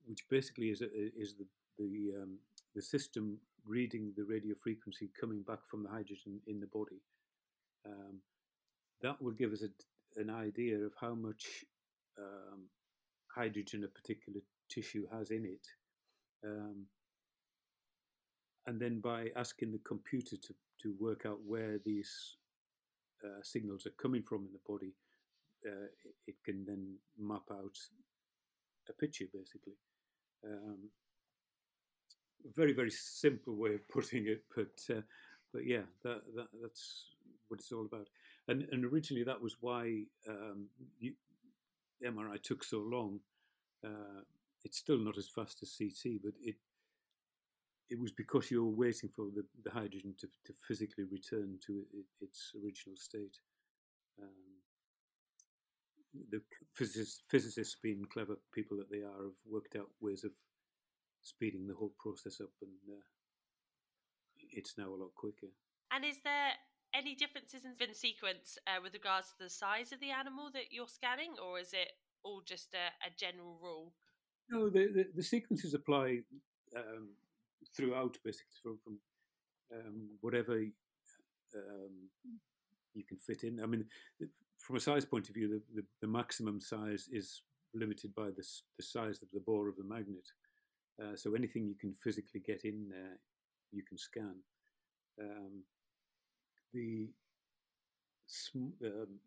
which 0.06 0.28
basically 0.28 0.68
is 0.68 0.82
a, 0.82 0.86
is 0.92 1.34
the 1.38 1.46
the, 1.80 2.12
um, 2.22 2.36
the 2.74 2.82
system 2.82 3.38
reading 3.66 4.12
the 4.16 4.24
radio 4.24 4.54
frequency 4.62 5.10
coming 5.18 5.42
back 5.42 5.60
from 5.70 5.82
the 5.82 5.88
hydrogen 5.88 6.40
in 6.46 6.60
the 6.60 6.66
body. 6.66 7.00
Um, 7.86 8.20
that 9.02 9.20
will 9.20 9.32
give 9.32 9.52
us 9.52 9.62
a, 9.62 10.20
an 10.20 10.30
idea 10.30 10.76
of 10.76 10.92
how 11.00 11.14
much 11.14 11.64
um, 12.18 12.64
hydrogen 13.34 13.84
a 13.84 13.88
particular 13.88 14.40
tissue 14.68 15.06
has 15.12 15.30
in 15.30 15.44
it. 15.44 15.66
Um, 16.44 16.86
and 18.66 18.80
then 18.80 19.00
by 19.00 19.28
asking 19.36 19.72
the 19.72 19.80
computer 19.86 20.36
to, 20.36 20.54
to 20.82 20.94
work 21.00 21.24
out 21.26 21.38
where 21.46 21.78
these 21.84 22.36
uh, 23.24 23.42
signals 23.42 23.86
are 23.86 24.02
coming 24.02 24.22
from 24.22 24.46
in 24.46 24.52
the 24.52 24.72
body, 24.72 24.94
uh, 25.66 25.86
it 26.26 26.36
can 26.44 26.64
then 26.64 26.96
map 27.18 27.42
out 27.50 27.76
a 28.88 28.92
picture 28.92 29.26
basically. 29.32 29.74
Um, 30.44 30.90
very 32.56 32.72
very 32.72 32.90
simple 32.90 33.56
way 33.56 33.74
of 33.74 33.88
putting 33.92 34.26
it, 34.26 34.44
but 34.54 34.96
uh, 34.96 35.02
but 35.52 35.66
yeah, 35.66 35.82
that, 36.02 36.22
that 36.36 36.48
that's 36.62 37.06
what 37.48 37.60
it's 37.60 37.72
all 37.72 37.86
about. 37.86 38.08
And, 38.48 38.66
and 38.72 38.84
originally 38.84 39.24
that 39.24 39.40
was 39.40 39.56
why 39.60 40.02
um, 40.28 40.66
you, 40.98 41.14
MRI 42.04 42.40
took 42.42 42.64
so 42.64 42.78
long. 42.78 43.20
Uh, 43.84 44.22
it's 44.64 44.78
still 44.78 44.98
not 44.98 45.18
as 45.18 45.28
fast 45.28 45.62
as 45.62 45.74
CT, 45.76 46.20
but 46.22 46.34
it 46.42 46.56
it 47.90 48.00
was 48.00 48.12
because 48.12 48.50
you 48.50 48.64
were 48.64 48.86
waiting 48.86 49.10
for 49.14 49.26
the, 49.34 49.44
the 49.64 49.70
hydrogen 49.70 50.14
to, 50.20 50.28
to 50.46 50.52
physically 50.66 51.04
return 51.10 51.58
to 51.66 51.82
it, 51.92 52.06
its 52.20 52.52
original 52.62 52.96
state. 52.96 53.36
Um, 54.22 54.28
the 56.30 56.40
physicists, 56.74 57.22
physicists, 57.28 57.76
being 57.82 58.04
clever 58.12 58.36
people 58.54 58.76
that 58.78 58.90
they 58.90 58.98
are, 58.98 59.22
have 59.22 59.38
worked 59.48 59.76
out 59.76 59.88
ways 60.00 60.24
of 60.24 60.30
speeding 61.22 61.66
the 61.66 61.74
whole 61.74 61.92
process 61.98 62.40
up, 62.40 62.50
and 62.62 62.96
uh, 62.96 63.02
it's 64.52 64.78
now 64.78 64.88
a 64.88 65.00
lot 65.02 65.14
quicker. 65.14 65.50
And 65.92 66.04
is 66.04 66.16
there 66.22 66.52
any 66.94 67.14
differences 67.14 67.62
in 67.64 67.94
sequence 67.94 68.58
uh, 68.66 68.80
with 68.82 68.94
regards 68.94 69.28
to 69.28 69.44
the 69.44 69.50
size 69.50 69.92
of 69.92 70.00
the 70.00 70.10
animal 70.10 70.50
that 70.52 70.70
you're 70.70 70.88
scanning, 70.88 71.34
or 71.42 71.58
is 71.58 71.72
it 71.72 71.92
all 72.22 72.42
just 72.44 72.74
a, 72.74 73.06
a 73.06 73.10
general 73.16 73.58
rule? 73.62 73.92
No, 74.48 74.68
the, 74.68 74.88
the, 74.92 75.06
the 75.14 75.22
sequences 75.22 75.74
apply 75.74 76.20
um, 76.76 77.10
throughout, 77.76 78.16
basically, 78.24 78.58
from, 78.62 78.78
from 78.82 78.98
um, 79.74 80.08
whatever 80.20 80.58
um, 80.58 81.94
you 82.94 83.04
can 83.04 83.18
fit 83.18 83.44
in. 83.44 83.60
I 83.62 83.66
mean, 83.66 83.84
from 84.58 84.76
a 84.76 84.80
size 84.80 85.04
point 85.04 85.28
of 85.28 85.34
view, 85.34 85.48
the, 85.48 85.80
the, 85.80 85.86
the 86.00 86.08
maximum 86.08 86.60
size 86.60 87.08
is 87.12 87.42
limited 87.74 88.14
by 88.14 88.26
the, 88.26 88.44
the 88.76 88.82
size 88.82 89.22
of 89.22 89.28
the 89.32 89.40
bore 89.40 89.68
of 89.68 89.76
the 89.76 89.84
magnet. 89.84 90.26
Uh, 91.02 91.16
so 91.16 91.34
anything 91.34 91.66
you 91.66 91.76
can 91.76 91.94
physically 91.94 92.40
get 92.40 92.64
in 92.64 92.88
there, 92.90 93.18
you 93.72 93.82
can 93.82 93.96
scan. 93.96 94.34
Um, 95.20 95.62
the 96.72 97.08
um, 98.54 99.18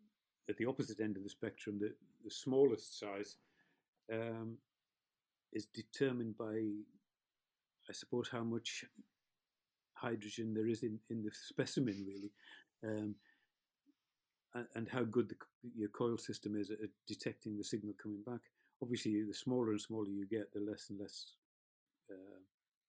at 0.48 0.56
the 0.56 0.66
opposite 0.66 1.00
end 1.00 1.16
of 1.16 1.24
the 1.24 1.30
spectrum, 1.30 1.78
the, 1.78 1.92
the 2.24 2.30
smallest 2.30 2.98
size 2.98 3.36
um, 4.12 4.56
is 5.52 5.66
determined 5.66 6.36
by, 6.36 6.62
I 7.88 7.92
suppose, 7.92 8.28
how 8.30 8.44
much 8.44 8.84
hydrogen 9.94 10.54
there 10.54 10.66
is 10.66 10.82
in, 10.82 10.98
in 11.10 11.22
the 11.22 11.30
specimen, 11.48 12.04
really, 12.06 12.32
um, 12.84 13.14
and, 14.74 14.88
how 14.88 15.02
good 15.02 15.28
the, 15.28 15.36
your 15.74 15.88
coil 15.88 16.16
system 16.16 16.56
is 16.56 16.70
at 16.70 16.78
detecting 17.08 17.56
the 17.56 17.64
signal 17.64 17.94
coming 18.00 18.22
back. 18.24 18.40
Obviously, 18.82 19.22
the 19.22 19.34
smaller 19.34 19.70
and 19.70 19.80
smaller 19.80 20.08
you 20.08 20.26
get, 20.26 20.52
the 20.52 20.60
less 20.60 20.90
and 20.90 21.00
less 21.00 21.32
uh, 22.10 22.40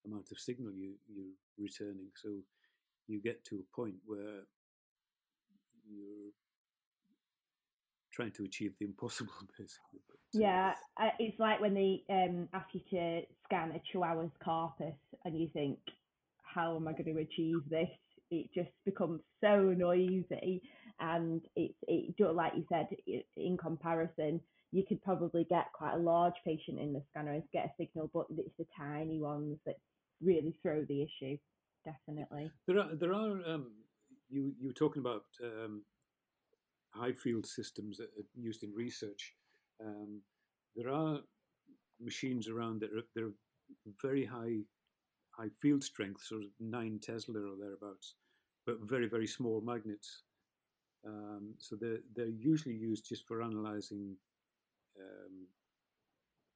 amount 0.06 0.30
of 0.30 0.38
signal 0.38 0.72
you, 0.72 0.94
you're 1.08 1.34
returning. 1.58 2.08
So 2.14 2.28
you 3.08 3.20
get 3.20 3.44
to 3.46 3.56
a 3.56 3.76
point 3.76 3.96
where 4.04 4.44
you're 5.88 6.32
trying 8.12 8.32
to 8.32 8.44
achieve 8.44 8.74
the 8.78 8.86
impossible, 8.86 9.32
basically. 9.58 10.00
Yeah, 10.38 10.74
it's 11.18 11.38
like 11.38 11.60
when 11.60 11.74
they 11.74 12.02
um, 12.10 12.48
ask 12.52 12.66
you 12.72 12.80
to 12.90 13.22
scan 13.44 13.72
a 13.72 13.80
chihuahua's 13.96 14.32
carpus, 14.42 14.94
and 15.24 15.38
you 15.38 15.48
think, 15.52 15.78
"How 16.42 16.76
am 16.76 16.88
I 16.88 16.92
going 16.92 17.14
to 17.14 17.20
achieve 17.20 17.60
this?" 17.68 17.88
It 18.30 18.50
just 18.54 18.70
becomes 18.84 19.20
so 19.40 19.60
noisy, 19.60 20.62
and 21.00 21.42
it's 21.54 21.74
it 21.88 22.34
like 22.34 22.52
you 22.56 22.64
said, 22.68 22.88
in 23.36 23.56
comparison, 23.56 24.40
you 24.72 24.84
could 24.86 25.02
probably 25.02 25.44
get 25.44 25.72
quite 25.72 25.94
a 25.94 25.98
large 25.98 26.34
patient 26.44 26.78
in 26.78 26.92
the 26.92 27.02
scanner 27.10 27.32
and 27.32 27.42
get 27.52 27.66
a 27.66 27.70
signal, 27.78 28.10
but 28.12 28.26
it's 28.36 28.56
the 28.58 28.66
tiny 28.76 29.18
ones 29.18 29.58
that 29.64 29.76
really 30.22 30.58
throw 30.62 30.84
the 30.84 31.02
issue. 31.02 31.36
Definitely, 31.84 32.50
there 32.66 32.78
are 32.78 32.94
there 32.94 33.14
are 33.14 33.42
um, 33.46 33.72
you 34.28 34.52
you 34.58 34.68
were 34.68 34.74
talking 34.74 35.00
about 35.00 35.24
um, 35.42 35.84
high 36.90 37.12
field 37.12 37.46
systems 37.46 37.96
that 37.98 38.10
are 38.18 38.26
used 38.34 38.64
in 38.64 38.72
research. 38.74 39.34
Um, 39.84 40.20
there 40.74 40.90
are 40.90 41.20
machines 42.00 42.48
around 42.48 42.80
that 42.80 42.92
are, 42.92 43.02
that 43.14 43.24
are 43.24 43.32
very 44.02 44.24
high 44.24 44.58
high 45.30 45.50
field 45.60 45.84
strength, 45.84 46.22
sort 46.22 46.42
of 46.42 46.48
nine 46.60 46.98
Tesla 47.02 47.40
or 47.40 47.56
thereabouts, 47.58 48.14
but 48.66 48.76
very 48.82 49.08
very 49.08 49.26
small 49.26 49.60
magnets. 49.60 50.22
Um, 51.06 51.54
so 51.58 51.76
they're 51.76 52.00
they're 52.14 52.26
usually 52.26 52.74
used 52.74 53.06
just 53.08 53.26
for 53.26 53.40
analysing 53.42 54.16
um, 54.98 55.46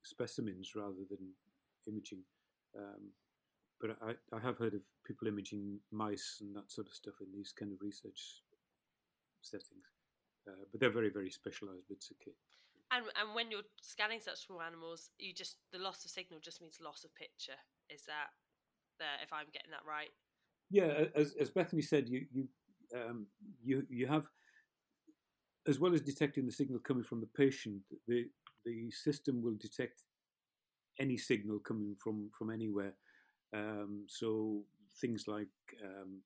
specimens 0.05 0.75
rather 0.75 1.05
than 1.09 1.33
imaging. 1.87 2.23
Um, 2.77 3.11
but 3.81 3.97
I, 4.03 4.13
I 4.37 4.41
have 4.41 4.59
heard 4.59 4.75
of 4.75 4.83
people 5.07 5.27
imaging 5.27 5.79
mice 5.91 6.39
and 6.41 6.55
that 6.55 6.71
sort 6.71 6.87
of 6.87 6.93
stuff 6.93 7.15
in 7.21 7.29
these 7.33 7.53
kind 7.59 7.73
of 7.73 7.79
research 7.81 8.43
settings. 9.43 9.89
Uh, 10.47 10.65
but 10.71 10.81
they're 10.81 10.91
very, 10.91 11.11
very 11.11 11.31
specialised 11.31 11.89
bits 11.89 12.11
of 12.11 12.19
kit. 12.23 12.35
And 12.93 13.05
and 13.21 13.35
when 13.35 13.51
you're 13.51 13.69
scanning 13.81 14.21
such 14.21 14.47
small 14.47 14.63
animals, 14.63 15.11
you 15.19 15.33
just 15.33 15.57
the 15.73 15.79
loss 15.79 16.05
of 16.05 16.11
signal 16.11 16.41
just 16.43 16.61
means 16.61 16.79
loss 16.83 17.05
of 17.05 17.15
picture. 17.15 17.59
Is 17.89 18.03
that 18.07 18.31
there? 18.99 19.19
If 19.23 19.33
I'm 19.33 19.47
getting 19.53 19.71
that 19.71 19.87
right? 19.89 20.11
Yeah, 20.71 21.07
as 21.15 21.35
as 21.41 21.51
Bethany 21.51 21.83
said, 21.83 22.09
you 22.09 22.27
you 22.33 22.49
um, 22.95 23.27
you 23.63 23.87
you 23.89 24.07
have 24.07 24.29
as 25.69 25.79
well 25.79 25.95
as 25.95 26.01
detecting 26.01 26.47
the 26.47 26.53
signal 26.53 26.81
coming 26.81 27.05
from 27.05 27.21
the 27.21 27.29
patient, 27.37 27.83
the 28.09 28.29
the 28.65 28.91
system 28.91 29.43
will 29.43 29.57
detect 29.61 30.03
any 30.99 31.17
signal 31.17 31.59
coming 31.61 31.95
from 31.97 32.31
from 32.37 32.51
anywhere. 32.51 32.95
Um, 33.55 34.05
so 34.07 34.63
things 35.01 35.25
like 35.27 35.49
um, 35.85 36.23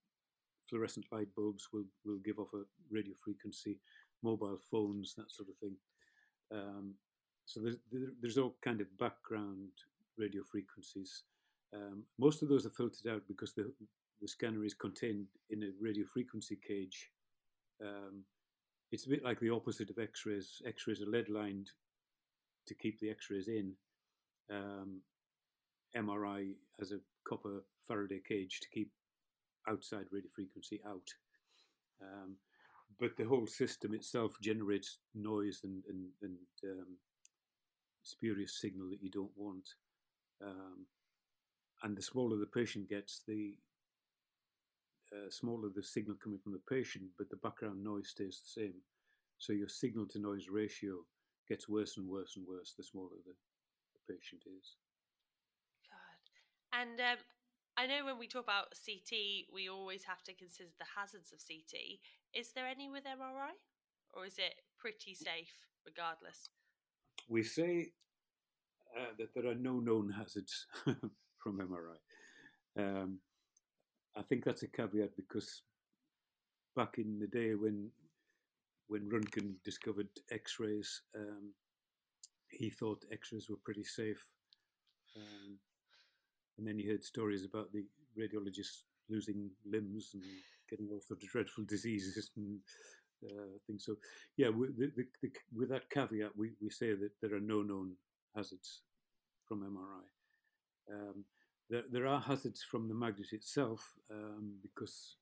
fluorescent 0.69 1.07
light 1.13 1.29
bulbs 1.37 1.69
will 1.73 1.87
will 2.05 2.19
give 2.25 2.39
off 2.39 2.53
a 2.55 2.63
radio 2.91 3.15
frequency 3.23 3.79
mobile 4.23 4.59
phones, 4.71 5.15
that 5.15 5.31
sort 5.31 5.49
of 5.51 5.57
thing. 5.59 5.77
Um, 6.55 6.95
so 7.47 7.61
there's, 7.61 7.77
there's 8.21 8.39
all 8.39 8.55
kind 8.65 8.81
of 8.81 8.99
background 8.99 9.71
radio 10.17 10.43
frequencies. 10.51 11.25
Um, 11.75 12.05
most 12.19 12.43
of 12.43 12.49
those 12.49 12.65
are 12.67 12.71
filtered 12.71 13.11
out 13.11 13.23
because 13.29 13.53
the, 13.53 13.73
the 14.21 14.29
scanner 14.29 14.65
is 14.65 14.75
contained 14.75 15.27
in 15.51 15.63
a 15.65 15.71
radio 15.81 16.05
frequency 16.13 16.59
cage. 16.67 17.11
Um, 17.83 18.25
it's 18.93 19.07
a 19.07 19.11
bit 19.11 19.25
like 19.25 19.41
the 19.41 19.51
opposite 19.51 19.91
of 19.91 19.99
X-rays. 19.99 20.63
X-rays 20.67 21.03
are 21.03 21.11
lead 21.11 21.29
lined 21.29 21.71
to 22.69 22.75
keep 22.75 23.01
the 23.01 23.11
X-rays 23.11 23.49
in. 23.49 23.73
MRI 24.51 26.41
um, 26.41 26.55
has 26.79 26.93
a 26.93 27.01
copper 27.29 27.65
Faraday 27.89 28.21
cage 28.27 28.61
to 28.61 28.69
keep 28.73 28.91
outside 29.69 30.07
radio 30.13 30.31
frequency 30.35 30.81
out. 30.87 31.09
Um, 32.01 32.37
but 33.01 33.17
the 33.17 33.25
whole 33.25 33.47
system 33.47 33.95
itself 33.95 34.37
generates 34.41 34.99
noise 35.15 35.61
and, 35.65 35.83
and, 35.89 36.07
and 36.23 36.39
um, 36.71 36.97
spurious 38.03 38.61
signal 38.61 38.91
that 38.91 39.03
you 39.03 39.11
don't 39.11 39.37
want. 39.37 39.69
Um, 40.45 40.87
and 41.83 41.97
the 41.97 42.03
smaller 42.03 42.37
the 42.37 42.47
patient 42.47 42.89
gets, 42.89 43.23
the 43.27 43.55
uh, 45.13 45.31
smaller 45.31 45.69
the 45.75 45.83
signal 45.83 46.17
coming 46.23 46.39
from 46.39 46.53
the 46.53 46.75
patient, 46.75 47.05
but 47.19 47.29
the 47.31 47.37
background 47.37 47.83
noise 47.83 48.09
stays 48.09 48.41
the 48.43 48.61
same. 48.61 48.75
So 49.39 49.53
your 49.53 49.69
signal 49.69 50.07
to 50.09 50.19
noise 50.19 50.49
ratio 50.51 51.05
gets 51.49 51.69
worse 51.69 51.97
and 51.97 52.09
worse 52.09 52.37
and 52.37 52.47
worse 52.47 52.75
the 52.77 52.85
smaller 52.85 53.19
the, 53.27 53.35
the 53.35 54.15
patient 54.15 54.43
is. 54.47 54.77
God. 55.89 56.81
And 56.81 57.01
um, 57.01 57.19
I 57.77 57.87
know 57.87 58.05
when 58.05 58.19
we 58.19 58.29
talk 58.29 58.45
about 58.45 58.73
CT, 58.87 59.51
we 59.53 59.69
always 59.69 60.05
have 60.05 60.23
to 60.25 60.35
consider 60.35 60.71
the 60.79 60.87
hazards 60.97 61.33
of 61.33 61.41
CT. 61.47 61.99
Is 62.33 62.53
there 62.53 62.67
any 62.67 62.89
with 62.89 63.05
MRI, 63.05 63.55
or 64.13 64.25
is 64.27 64.39
it 64.39 64.55
pretty 64.79 65.15
safe 65.15 65.53
regardless? 65.85 66.49
We 67.29 67.43
say 67.43 67.91
uh, 68.97 69.13
that 69.19 69.35
there 69.35 69.51
are 69.51 69.57
no 69.57 69.81
known 69.81 70.11
hazards 70.11 70.67
from 71.39 71.59
MRI. 71.59 71.99
Um, 72.79 73.19
I 74.17 74.23
think 74.23 74.45
that's 74.45 74.63
a 74.63 74.69
caveat 74.69 75.17
because 75.17 75.63
back 76.77 76.99
in 76.99 77.19
the 77.19 77.27
day 77.27 77.55
when 77.55 77.91
when 78.87 79.09
Röntgen 79.09 79.55
discovered 79.65 80.09
X-rays, 80.31 81.03
um, 81.17 81.55
he 82.49 82.69
thought 82.69 83.05
X-rays 83.11 83.49
were 83.49 83.57
pretty 83.65 83.83
safe. 83.83 84.23
Um, 85.17 85.59
and 86.59 86.67
then 86.67 86.79
you 86.79 86.91
heard 86.91 87.05
stories 87.05 87.45
about 87.45 87.73
the 87.73 87.85
radiologists 88.19 88.83
losing 89.09 89.51
limbs 89.71 90.11
and 90.15 90.23
getting 90.71 90.89
all 90.91 91.01
sorts 91.01 91.25
of 91.25 91.31
dreadful 91.31 91.65
diseases 91.69 92.31
and 92.37 92.59
uh, 93.25 93.59
things. 93.67 93.85
So, 93.85 93.97
yeah, 94.37 94.49
with, 94.49 94.79
the, 94.79 94.91
the, 94.97 95.05
the, 95.23 95.31
with 95.55 95.71
that 95.71 95.91
caveat, 95.91 96.37
we, 96.37 96.53
we 96.63 96.71
say 96.71 96.95
that 96.95 97.11
there 97.21 97.35
are 97.35 97.41
no 97.41 97.63
known 97.63 97.93
hazards 98.35 98.83
from 99.47 99.61
MRI. 99.61 100.95
Um, 100.95 101.25
there, 101.71 101.83
there 101.91 102.07
are 102.07 102.21
hazards 102.21 102.63
from 102.63 102.89
the 102.89 102.95
magnet 102.95 103.29
itself 103.33 103.95
um, 104.11 104.55
because 104.63 105.17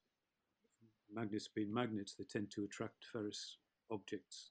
magnets 1.12 1.48
being 1.48 1.72
magnets, 1.72 2.14
they 2.14 2.24
tend 2.24 2.50
to 2.52 2.64
attract 2.64 3.04
ferrous 3.12 3.58
objects. 3.90 4.50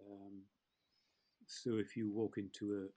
Um, 0.00 0.42
so 1.46 1.76
if 1.76 1.96
you 1.96 2.10
walk 2.10 2.38
into 2.38 2.88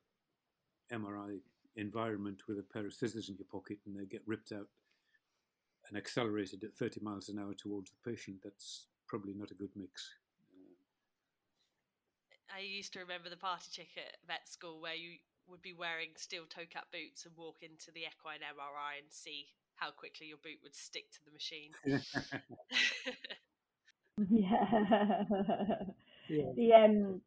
a 0.91 0.95
MRI 0.95 1.39
environment 1.79 2.41
with 2.47 2.59
a 2.59 2.63
pair 2.63 2.85
of 2.85 2.93
scissors 2.93 3.29
in 3.29 3.35
your 3.37 3.47
pocket 3.51 3.77
and 3.85 3.95
they 3.97 4.05
get 4.05 4.21
ripped 4.25 4.51
out 4.51 4.67
and 5.87 5.97
accelerated 5.97 6.63
at 6.63 6.75
30 6.75 6.99
miles 7.01 7.29
an 7.29 7.39
hour 7.39 7.53
towards 7.53 7.91
the 7.91 8.11
patient, 8.11 8.37
that's 8.43 8.85
probably 9.07 9.33
not 9.33 9.51
a 9.51 9.55
good 9.55 9.71
mix. 9.75 10.13
I 12.53 12.59
used 12.59 12.93
to 12.93 12.99
remember 12.99 13.29
the 13.29 13.37
party 13.37 13.69
chick 13.71 13.89
at 13.97 14.17
vet 14.27 14.47
school 14.47 14.81
where 14.81 14.95
you 14.95 15.17
would 15.47 15.61
be 15.61 15.73
wearing 15.73 16.09
steel 16.15 16.43
toe 16.47 16.67
cap 16.69 16.87
boots 16.91 17.25
and 17.25 17.35
walk 17.35 17.57
into 17.61 17.91
the 17.91 18.01
equine 18.01 18.39
MRI 18.39 19.01
and 19.01 19.09
see 19.09 19.47
how 19.75 19.91
quickly 19.91 20.27
your 20.27 20.37
boot 20.43 20.59
would 20.61 20.75
stick 20.75 21.11
to 21.11 21.19
the 21.25 21.31
machine. 21.31 21.71
yeah. 24.29 24.83
yeah. 26.27 26.51
The 26.55 26.73
um 26.73 27.21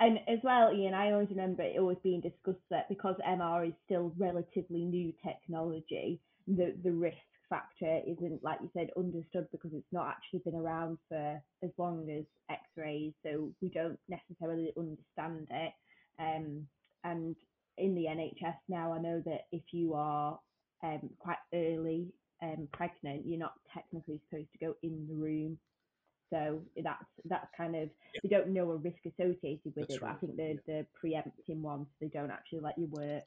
and 0.00 0.18
as 0.28 0.38
well, 0.42 0.72
Ian, 0.72 0.94
I 0.94 1.12
always 1.12 1.30
remember 1.30 1.62
it 1.62 1.78
always 1.78 1.98
being 2.02 2.20
discussed 2.20 2.64
that 2.70 2.88
because 2.88 3.16
MR 3.26 3.68
is 3.68 3.74
still 3.84 4.12
relatively 4.18 4.84
new 4.84 5.12
technology, 5.24 6.20
the 6.46 6.74
the 6.82 6.92
risks 6.92 7.18
factor 7.48 8.00
isn't, 8.06 8.42
like 8.44 8.58
you 8.62 8.70
said, 8.74 8.90
understood 8.96 9.48
because 9.52 9.70
it's 9.72 9.92
not 9.92 10.08
actually 10.08 10.40
been 10.40 10.60
around 10.60 10.98
for 11.08 11.40
as 11.62 11.70
long 11.78 12.08
as 12.10 12.24
X-rays, 12.50 13.12
so 13.24 13.50
we 13.60 13.68
don't 13.70 13.98
necessarily 14.08 14.72
understand 14.76 15.48
it. 15.50 15.72
Um, 16.18 16.66
and 17.04 17.34
in 17.78 17.94
the 17.94 18.04
NHS 18.04 18.56
now, 18.68 18.92
I 18.92 18.98
know 18.98 19.22
that 19.24 19.46
if 19.52 19.62
you 19.72 19.94
are 19.94 20.38
um, 20.82 21.10
quite 21.18 21.38
early 21.54 22.08
um, 22.42 22.68
pregnant, 22.72 23.26
you're 23.26 23.38
not 23.38 23.54
technically 23.72 24.20
supposed 24.28 24.52
to 24.52 24.66
go 24.66 24.74
in 24.82 25.06
the 25.08 25.14
room. 25.14 25.58
So 26.30 26.60
that's 26.82 27.04
that's 27.24 27.48
kind 27.56 27.74
of 27.74 27.88
yeah. 28.14 28.20
they 28.22 28.28
don't 28.28 28.48
know 28.48 28.70
a 28.72 28.76
risk 28.76 28.98
associated 29.06 29.72
with 29.76 29.88
that's 29.88 29.94
it, 29.94 30.02
right. 30.02 30.12
but 30.12 30.16
I 30.16 30.20
think 30.20 30.36
they're 30.36 30.48
yeah. 30.48 30.60
they're 30.66 30.86
preempting 30.94 31.62
one, 31.62 31.86
so 31.86 31.96
they 32.00 32.08
don't 32.08 32.30
actually 32.30 32.60
let 32.60 32.76
you 32.78 32.86
work. 32.90 33.24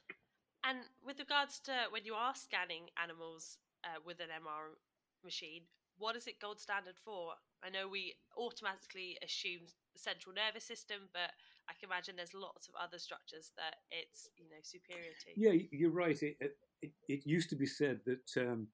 And 0.63 0.79
with 1.03 1.19
regards 1.19 1.59
to 1.61 1.73
when 1.89 2.05
you 2.05 2.13
are 2.13 2.35
scanning 2.35 2.89
animals 3.01 3.57
uh, 3.83 3.99
with 4.05 4.19
an 4.19 4.27
MR 4.27 4.77
machine, 5.23 5.63
what 5.97 6.15
is 6.15 6.27
it 6.27 6.39
gold 6.39 6.59
standard 6.59 6.97
for? 7.03 7.33
I 7.63 7.69
know 7.69 7.87
we 7.87 8.15
automatically 8.37 9.17
assume 9.23 9.61
central 9.95 10.35
nervous 10.35 10.63
system, 10.63 11.09
but 11.13 11.31
I 11.69 11.73
can 11.79 11.89
imagine 11.89 12.15
there's 12.15 12.33
lots 12.33 12.67
of 12.67 12.75
other 12.75 12.99
structures 12.99 13.51
that 13.57 13.75
it's 13.91 14.29
you 14.37 14.45
know 14.45 14.61
superior 14.61 15.13
to. 15.25 15.31
Yeah, 15.35 15.67
you're 15.71 15.91
right. 15.91 16.21
It 16.21 16.57
it, 16.81 16.91
it 17.07 17.25
used 17.25 17.49
to 17.49 17.55
be 17.55 17.65
said 17.65 18.01
that 18.05 18.41
um, 18.41 18.67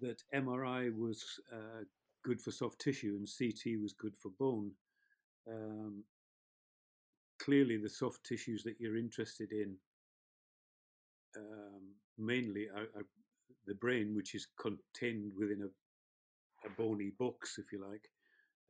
that 0.00 0.22
MRI 0.34 0.96
was 0.96 1.22
uh, 1.52 1.84
good 2.24 2.40
for 2.40 2.50
soft 2.50 2.80
tissue 2.80 3.16
and 3.16 3.28
CT 3.28 3.80
was 3.80 3.92
good 3.92 4.16
for 4.16 4.30
bone. 4.38 4.72
Um, 5.48 6.02
clearly, 7.38 7.76
the 7.76 7.88
soft 7.88 8.24
tissues 8.24 8.64
that 8.64 8.76
you're 8.80 8.96
interested 8.96 9.52
in 9.52 9.76
um, 11.36 11.82
mainly 12.18 12.68
are, 12.74 12.88
are, 12.96 13.06
the 13.66 13.74
brain, 13.74 14.14
which 14.14 14.34
is 14.34 14.46
contained 14.60 15.32
within 15.38 15.62
a, 15.62 16.66
a 16.66 16.70
bony 16.76 17.12
box, 17.18 17.58
if 17.58 17.72
you 17.72 17.82
like. 17.82 18.10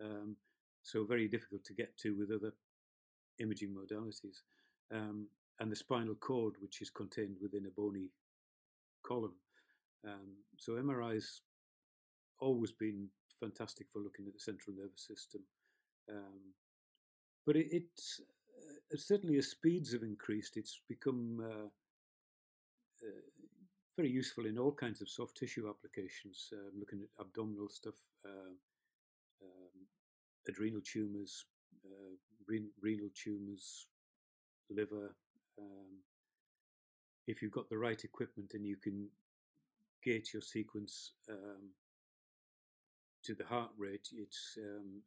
Um, 0.01 0.37
so 0.83 1.05
very 1.05 1.27
difficult 1.27 1.65
to 1.65 1.75
get 1.75 1.97
to 1.99 2.17
with 2.17 2.31
other 2.31 2.53
imaging 3.41 3.75
modalities. 3.75 4.43
Um, 4.93 5.27
and 5.61 5.71
the 5.71 5.77
spinal 5.77 6.15
cord, 6.15 6.55
which 6.61 6.81
is 6.81 6.91
contained 6.91 7.37
within 7.41 7.67
a 7.67 7.71
bony 7.71 8.11
column. 9.05 9.35
Um, 10.07 10.37
so 10.59 10.73
MRI's 10.73 11.43
always 12.41 12.73
been 12.73 13.09
fantastic 13.45 13.87
for 13.93 14.01
looking 14.01 14.27
at 14.27 14.33
the 14.33 14.41
central 14.41 14.75
nervous 14.77 15.07
system. 15.07 15.43
Um, 16.09 16.41
but 17.47 17.57
it, 17.57 17.67
it's 17.71 18.21
uh, 18.59 18.97
certainly 18.97 19.37
as 19.39 19.49
speeds 19.49 19.93
have 19.93 20.03
increased, 20.03 20.57
it's 20.57 20.81
become 20.89 21.41
uh, 21.45 21.69
uh, 23.07 23.23
very 23.97 24.11
useful 24.11 24.47
in 24.47 24.59
all 24.59 24.73
kinds 24.73 25.01
of 25.01 25.09
soft 25.09 25.37
tissue 25.37 25.69
applications, 25.69 26.49
uh, 26.53 26.71
looking 26.79 27.01
at 27.03 27.25
abdominal 27.25 27.69
stuff, 27.69 27.95
uh, 28.25 28.55
um, 29.43 29.77
adrenal 30.49 30.81
tumors, 30.81 31.45
uh, 31.85 32.15
re- 32.49 32.73
renal 32.83 33.11
tumors, 33.15 33.87
liver. 34.71 35.15
Um, 35.59 36.01
if 37.27 37.41
you've 37.41 37.53
got 37.53 37.69
the 37.69 37.79
right 37.79 38.03
equipment 38.05 38.53
and 38.55 38.67
you 38.67 38.77
can 38.77 39.09
gate 40.03 40.33
your 40.33 40.43
sequence 40.43 41.13
um, 41.31 41.71
to 43.25 43.35
the 43.35 43.45
heart 43.45 43.71
rate, 43.79 44.09
it's, 44.17 44.59
um, 44.59 45.03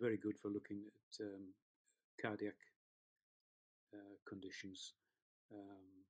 very 0.00 0.16
good 0.16 0.38
for 0.38 0.48
looking 0.48 0.82
at 0.86 1.24
um, 1.24 1.54
cardiac 2.20 2.56
uh, 3.94 4.16
conditions. 4.28 4.92
Um, 5.52 6.04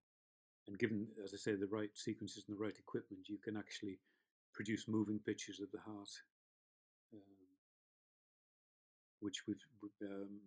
and 0.67 0.79
given, 0.79 1.07
as 1.25 1.33
I 1.35 1.37
say, 1.37 1.55
the 1.55 1.69
right 1.69 1.91
sequences 1.95 2.45
and 2.49 2.57
the 2.57 2.63
right 2.63 2.77
equipment, 2.79 3.29
you 3.29 3.39
can 3.39 3.57
actually 3.57 3.99
produce 4.53 4.89
moving 4.89 5.21
pictures 5.21 5.61
of 5.61 5.71
the 5.71 5.79
heart, 5.79 6.11
um, 7.15 7.21
which 9.21 9.47
we've, 9.47 9.57
um, 10.03 10.41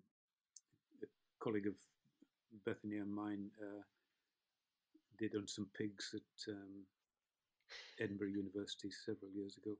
a 1.01 1.05
colleague 1.41 1.67
of 1.67 1.75
Bethany 2.65 2.97
and 2.97 3.13
mine 3.13 3.49
uh, 3.61 3.83
did 5.17 5.35
on 5.35 5.47
some 5.47 5.67
pigs 5.77 6.13
at 6.13 6.53
Edinburgh 8.01 8.29
University 8.29 8.89
several 9.05 9.31
years 9.31 9.55
ago. 9.57 9.77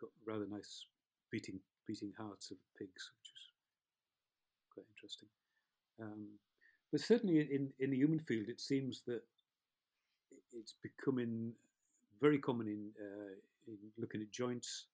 Got 0.00 0.10
rather 0.26 0.46
nice 0.46 0.86
beating 1.30 1.60
beating 1.86 2.12
hearts 2.18 2.50
of 2.50 2.56
pigs, 2.78 3.10
which 3.18 3.30
is 3.34 3.42
quite 4.72 4.86
interesting. 4.94 5.28
Um, 6.00 6.28
but 6.92 7.00
certainly 7.00 7.40
in, 7.40 7.70
in 7.78 7.90
the 7.90 7.96
human 7.96 8.18
field, 8.18 8.48
it 8.48 8.60
seems 8.60 9.02
that 9.06 9.22
it's 10.52 10.74
becoming 10.82 11.52
very 12.20 12.38
common 12.38 12.66
in, 12.66 12.90
uh, 13.00 13.34
in 13.66 13.76
looking 13.98 14.20
at 14.20 14.30
joints, 14.30 14.86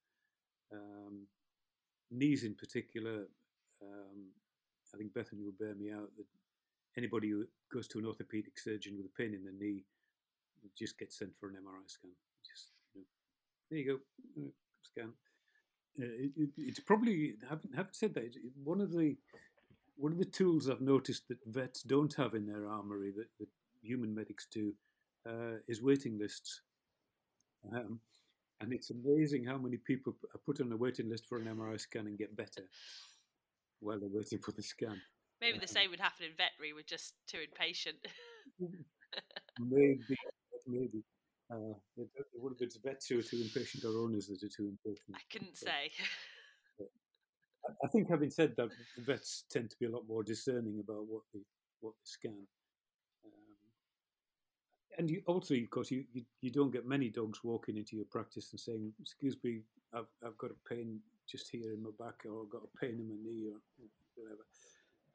um, 0.72 1.26
knees 2.10 2.44
in 2.44 2.54
particular. 2.54 3.26
Um, 3.82 4.28
I 4.94 4.98
think 4.98 5.14
Bethany 5.14 5.42
will 5.42 5.56
bear 5.58 5.74
me 5.74 5.90
out 5.90 6.10
that 6.16 6.26
anybody 6.96 7.30
who 7.30 7.46
goes 7.72 7.88
to 7.88 7.98
an 7.98 8.06
orthopedic 8.06 8.58
surgeon 8.58 8.96
with 8.96 9.06
a 9.06 9.22
pain 9.22 9.34
in 9.34 9.44
the 9.44 9.52
knee 9.52 9.84
just 10.76 10.98
gets 10.98 11.18
sent 11.18 11.30
for 11.38 11.48
an 11.48 11.54
MRI 11.54 11.88
scan. 11.88 12.10
Just 12.44 12.70
you 12.94 13.02
know, 13.02 13.06
there 13.70 13.78
you 13.78 14.00
go, 14.44 14.50
scan. 14.90 15.12
Uh, 16.00 16.04
it, 16.04 16.30
it, 16.36 16.50
it's 16.56 16.80
probably 16.80 17.34
haven't 17.48 17.74
haven't 17.74 17.96
said 17.96 18.14
that. 18.14 18.34
one 18.62 18.80
of 18.80 18.92
the 18.92 19.16
one 19.96 20.12
of 20.12 20.18
the 20.18 20.24
tools 20.24 20.68
I've 20.68 20.80
noticed 20.80 21.28
that 21.28 21.38
vets 21.46 21.82
don't 21.82 22.14
have 22.14 22.34
in 22.34 22.46
their 22.46 22.68
armory 22.68 23.12
that, 23.16 23.28
that 23.40 23.48
human 23.82 24.14
medics 24.14 24.46
do 24.52 24.74
uh, 25.26 25.58
is 25.68 25.82
waiting 25.82 26.18
lists. 26.18 26.60
Um, 27.72 28.00
and 28.60 28.72
it's 28.72 28.90
amazing 28.90 29.44
how 29.44 29.58
many 29.58 29.76
people 29.76 30.14
are 30.34 30.40
put 30.44 30.60
on 30.60 30.72
a 30.72 30.76
waiting 30.76 31.10
list 31.10 31.26
for 31.26 31.38
an 31.38 31.44
MRI 31.44 31.80
scan 31.80 32.06
and 32.06 32.18
get 32.18 32.36
better 32.36 32.68
while 33.80 33.98
they're 33.98 34.08
waiting 34.10 34.38
for 34.38 34.52
the 34.52 34.62
scan. 34.62 35.00
Maybe 35.40 35.58
the 35.58 35.64
um, 35.64 35.68
same 35.68 35.90
would 35.90 36.00
happen 36.00 36.26
in 36.26 36.32
veterinary. 36.32 36.72
We're 36.72 36.82
just 36.86 37.14
too 37.26 37.38
impatient. 37.46 37.96
maybe, 39.60 40.16
maybe. 40.66 41.02
Uh, 41.50 41.74
one 42.34 42.52
of 42.52 42.58
it's 42.60 42.76
vets 42.76 43.06
who 43.06 43.20
are 43.20 43.22
too 43.22 43.40
impatient 43.40 43.84
or 43.84 43.96
owners 44.02 44.26
that 44.26 44.42
are 44.42 44.48
too 44.48 44.68
impatient. 44.68 45.14
I 45.14 45.20
couldn't 45.30 45.56
say. 45.56 45.92
I 47.84 47.88
think, 47.88 48.08
having 48.08 48.30
said 48.30 48.54
that, 48.56 48.70
vets 48.98 49.44
tend 49.50 49.70
to 49.70 49.76
be 49.78 49.86
a 49.86 49.90
lot 49.90 50.04
more 50.08 50.22
discerning 50.22 50.80
about 50.80 51.06
what 51.08 51.22
they 51.32 51.40
what 51.80 51.94
they 51.94 52.04
scan. 52.04 52.46
Um, 53.24 53.56
and 54.98 55.10
you, 55.10 55.22
also, 55.26 55.54
of 55.54 55.70
course, 55.70 55.90
you, 55.90 56.04
you, 56.12 56.22
you 56.40 56.50
don't 56.50 56.72
get 56.72 56.86
many 56.86 57.08
dogs 57.08 57.42
walking 57.42 57.76
into 57.76 57.96
your 57.96 58.06
practice 58.06 58.50
and 58.52 58.60
saying, 58.60 58.92
"Excuse 59.00 59.36
me, 59.42 59.62
I've 59.94 60.06
I've 60.24 60.38
got 60.38 60.50
a 60.50 60.74
pain 60.74 61.00
just 61.28 61.48
here 61.50 61.72
in 61.72 61.82
my 61.82 61.90
back, 61.98 62.24
or 62.24 62.42
I've 62.42 62.50
got 62.50 62.62
a 62.62 62.78
pain 62.78 62.98
in 63.00 63.08
my 63.08 63.16
knee, 63.22 63.48
or 63.48 63.58
whatever." 64.14 64.46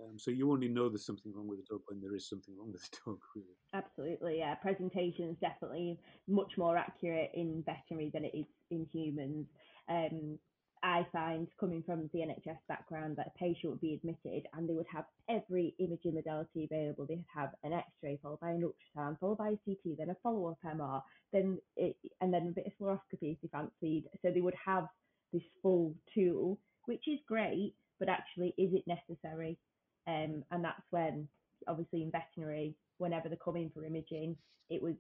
Um, 0.02 0.18
so 0.18 0.32
you 0.32 0.52
only 0.52 0.68
know 0.68 0.90
there's 0.90 1.06
something 1.06 1.34
wrong 1.34 1.48
with 1.48 1.60
the 1.60 1.66
dog 1.70 1.82
when 1.88 2.02
there 2.02 2.16
is 2.16 2.28
something 2.28 2.56
wrong 2.58 2.72
with 2.72 2.82
the 2.82 2.98
dog, 3.06 3.20
really. 3.36 3.58
Absolutely, 3.74 4.40
yeah. 4.40 4.56
Presentation 4.56 5.30
is 5.30 5.38
definitely 5.40 6.00
much 6.28 6.58
more 6.58 6.78
accurate 6.78 7.32
in 7.34 7.64
veterinary 7.66 8.10
than 8.14 8.26
it 8.26 8.36
is 8.36 8.46
in 8.70 8.88
humans. 8.92 9.48
Um, 9.90 10.40
I 10.84 11.06
find 11.14 11.48
coming 11.60 11.84
from 11.86 12.10
the 12.12 12.20
NHS 12.20 12.58
background 12.68 13.16
that 13.18 13.28
a 13.28 13.38
patient 13.38 13.72
would 13.72 13.82
be 13.82 13.94
admitted 13.94 14.48
and 14.54 14.68
they 14.68 14.74
would 14.74 14.88
have 14.92 15.06
every 15.30 15.76
imaging 15.80 16.16
modality 16.16 16.64
available. 16.66 17.06
They'd 17.06 17.24
have 17.36 17.52
an 17.64 17.74
X-ray 17.74 18.20
followed 18.24 18.40
by 18.40 18.52
an 18.52 18.64
ultrasound, 18.64 19.20
followed 19.20 19.38
by 19.38 19.50
a 19.50 19.60
CT, 19.64 19.98
then 20.00 20.10
a 20.10 20.16
follow-up 20.24 20.58
MR, 20.66 21.04
then 21.32 21.60
it, 21.78 21.96
and 22.20 22.34
then 22.34 22.48
a 22.48 22.52
bit 22.52 22.66
of 22.66 22.74
fluoroscopy 22.82 23.34
if 23.34 23.42
they 23.42 23.50
fancied. 23.50 24.06
So 24.24 24.32
they 24.32 24.42
would 24.42 24.56
have 24.66 24.88
this 25.32 25.44
full 25.62 25.94
tool, 26.16 26.58
which 26.86 27.08
is 27.08 27.20
great, 27.28 27.76
but 28.00 28.10
actually, 28.10 28.56
is 28.58 28.74
it 28.74 28.84
necessary? 28.88 29.60
Um, 30.08 30.44
and 30.52 30.64
that's 30.64 30.84
when, 30.90 31.28
obviously, 31.68 32.04
in 32.04 32.12
veterinary, 32.12 32.76
whenever 32.98 33.30
they 33.30 33.38
come 33.44 33.58
in 33.58 33.70
for 33.70 33.86
imaging, 33.86 34.38
it 34.70 34.82
was 34.82 34.96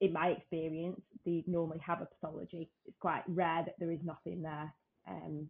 in 0.00 0.12
my 0.12 0.28
experience, 0.28 1.00
they 1.24 1.44
normally 1.46 1.78
have 1.78 2.02
a 2.02 2.06
pathology. 2.06 2.68
It's 2.86 2.96
quite 2.98 3.22
rare 3.28 3.62
that 3.64 3.74
there 3.78 3.92
is 3.92 4.00
nothing 4.04 4.42
there. 4.42 4.74
Um, 5.08 5.48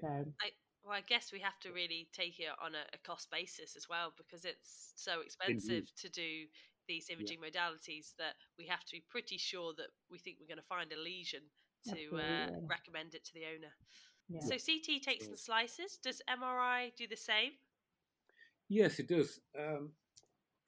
so. 0.00 0.08
I, 0.08 0.50
well, 0.84 0.96
I 0.96 1.00
guess 1.00 1.32
we 1.32 1.40
have 1.40 1.58
to 1.60 1.72
really 1.72 2.08
take 2.12 2.38
it 2.38 2.48
on 2.62 2.74
a, 2.74 2.84
a 2.92 2.98
cost 3.04 3.30
basis 3.30 3.76
as 3.76 3.88
well 3.88 4.12
because 4.16 4.44
it's 4.44 4.92
so 4.96 5.20
expensive 5.20 5.70
Indeed. 5.70 5.88
to 5.96 6.08
do 6.10 6.30
these 6.88 7.08
imaging 7.10 7.38
yeah. 7.42 7.48
modalities 7.48 8.14
that 8.18 8.34
we 8.58 8.66
have 8.66 8.84
to 8.84 8.92
be 8.92 9.04
pretty 9.08 9.38
sure 9.38 9.72
that 9.76 9.88
we 10.10 10.18
think 10.18 10.38
we're 10.40 10.52
going 10.52 10.58
to 10.58 10.74
find 10.74 10.92
a 10.92 11.00
lesion 11.00 11.40
to 11.86 12.16
uh, 12.18 12.50
recommend 12.68 13.14
it 13.14 13.24
to 13.24 13.32
the 13.32 13.44
owner. 13.46 13.72
Yeah. 14.28 14.40
So 14.40 14.50
CT 14.50 15.02
takes 15.02 15.26
the 15.26 15.36
slices. 15.36 15.98
Does 16.02 16.20
MRI 16.28 16.94
do 16.96 17.06
the 17.08 17.16
same? 17.16 17.52
Yes, 18.70 19.00
it 19.00 19.08
does. 19.08 19.40
Um, 19.58 19.90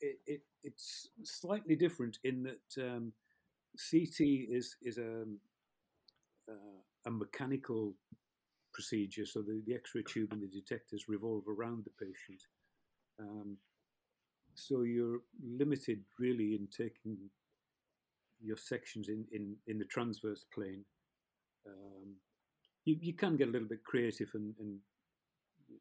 it, 0.01 0.19
it, 0.27 0.41
it's 0.65 1.09
slightly 1.23 1.77
different 1.77 2.19
in 2.25 2.43
that 2.43 2.83
um, 2.83 3.13
CT 3.91 4.19
is 4.21 4.77
is 4.83 4.99
a, 4.99 5.23
um, 5.23 5.39
uh, 6.51 6.81
a 7.07 7.11
mechanical 7.11 7.95
procedure, 8.75 9.25
so 9.25 9.41
the, 9.41 9.63
the 9.67 9.75
X-ray 9.75 10.03
tube 10.03 10.33
and 10.33 10.43
the 10.43 10.49
detectors 10.49 11.05
revolve 11.09 11.45
around 11.47 11.85
the 11.85 12.05
patient. 12.05 12.43
Um, 13.21 13.57
so 14.55 14.83
you're 14.83 15.21
limited 15.41 16.01
really 16.19 16.55
in 16.57 16.67
taking 16.77 17.17
your 18.43 18.57
sections 18.57 19.09
in, 19.09 19.25
in, 19.31 19.55
in 19.69 19.79
the 19.79 19.85
transverse 19.85 20.45
plane. 20.53 20.85
Um, 21.67 22.17
you, 22.85 22.97
you 23.01 23.15
can 23.15 23.37
get 23.37 23.49
a 23.49 23.51
little 23.51 23.69
bit 23.69 23.85
creative 23.85 24.31
and, 24.35 24.55
and 24.59 24.79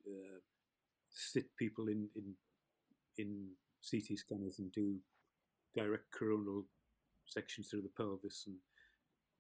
uh, 0.07 0.39
sit 1.12 1.45
people 1.58 1.88
in, 1.88 2.08
in 2.15 2.34
in 3.17 3.50
CT 3.89 4.17
scanners 4.17 4.60
and 4.60 4.71
do 4.71 4.97
direct 5.76 6.12
coronal 6.12 6.65
sections 7.26 7.67
through 7.67 7.82
the 7.82 7.89
pelvis 7.97 8.45
and 8.47 8.56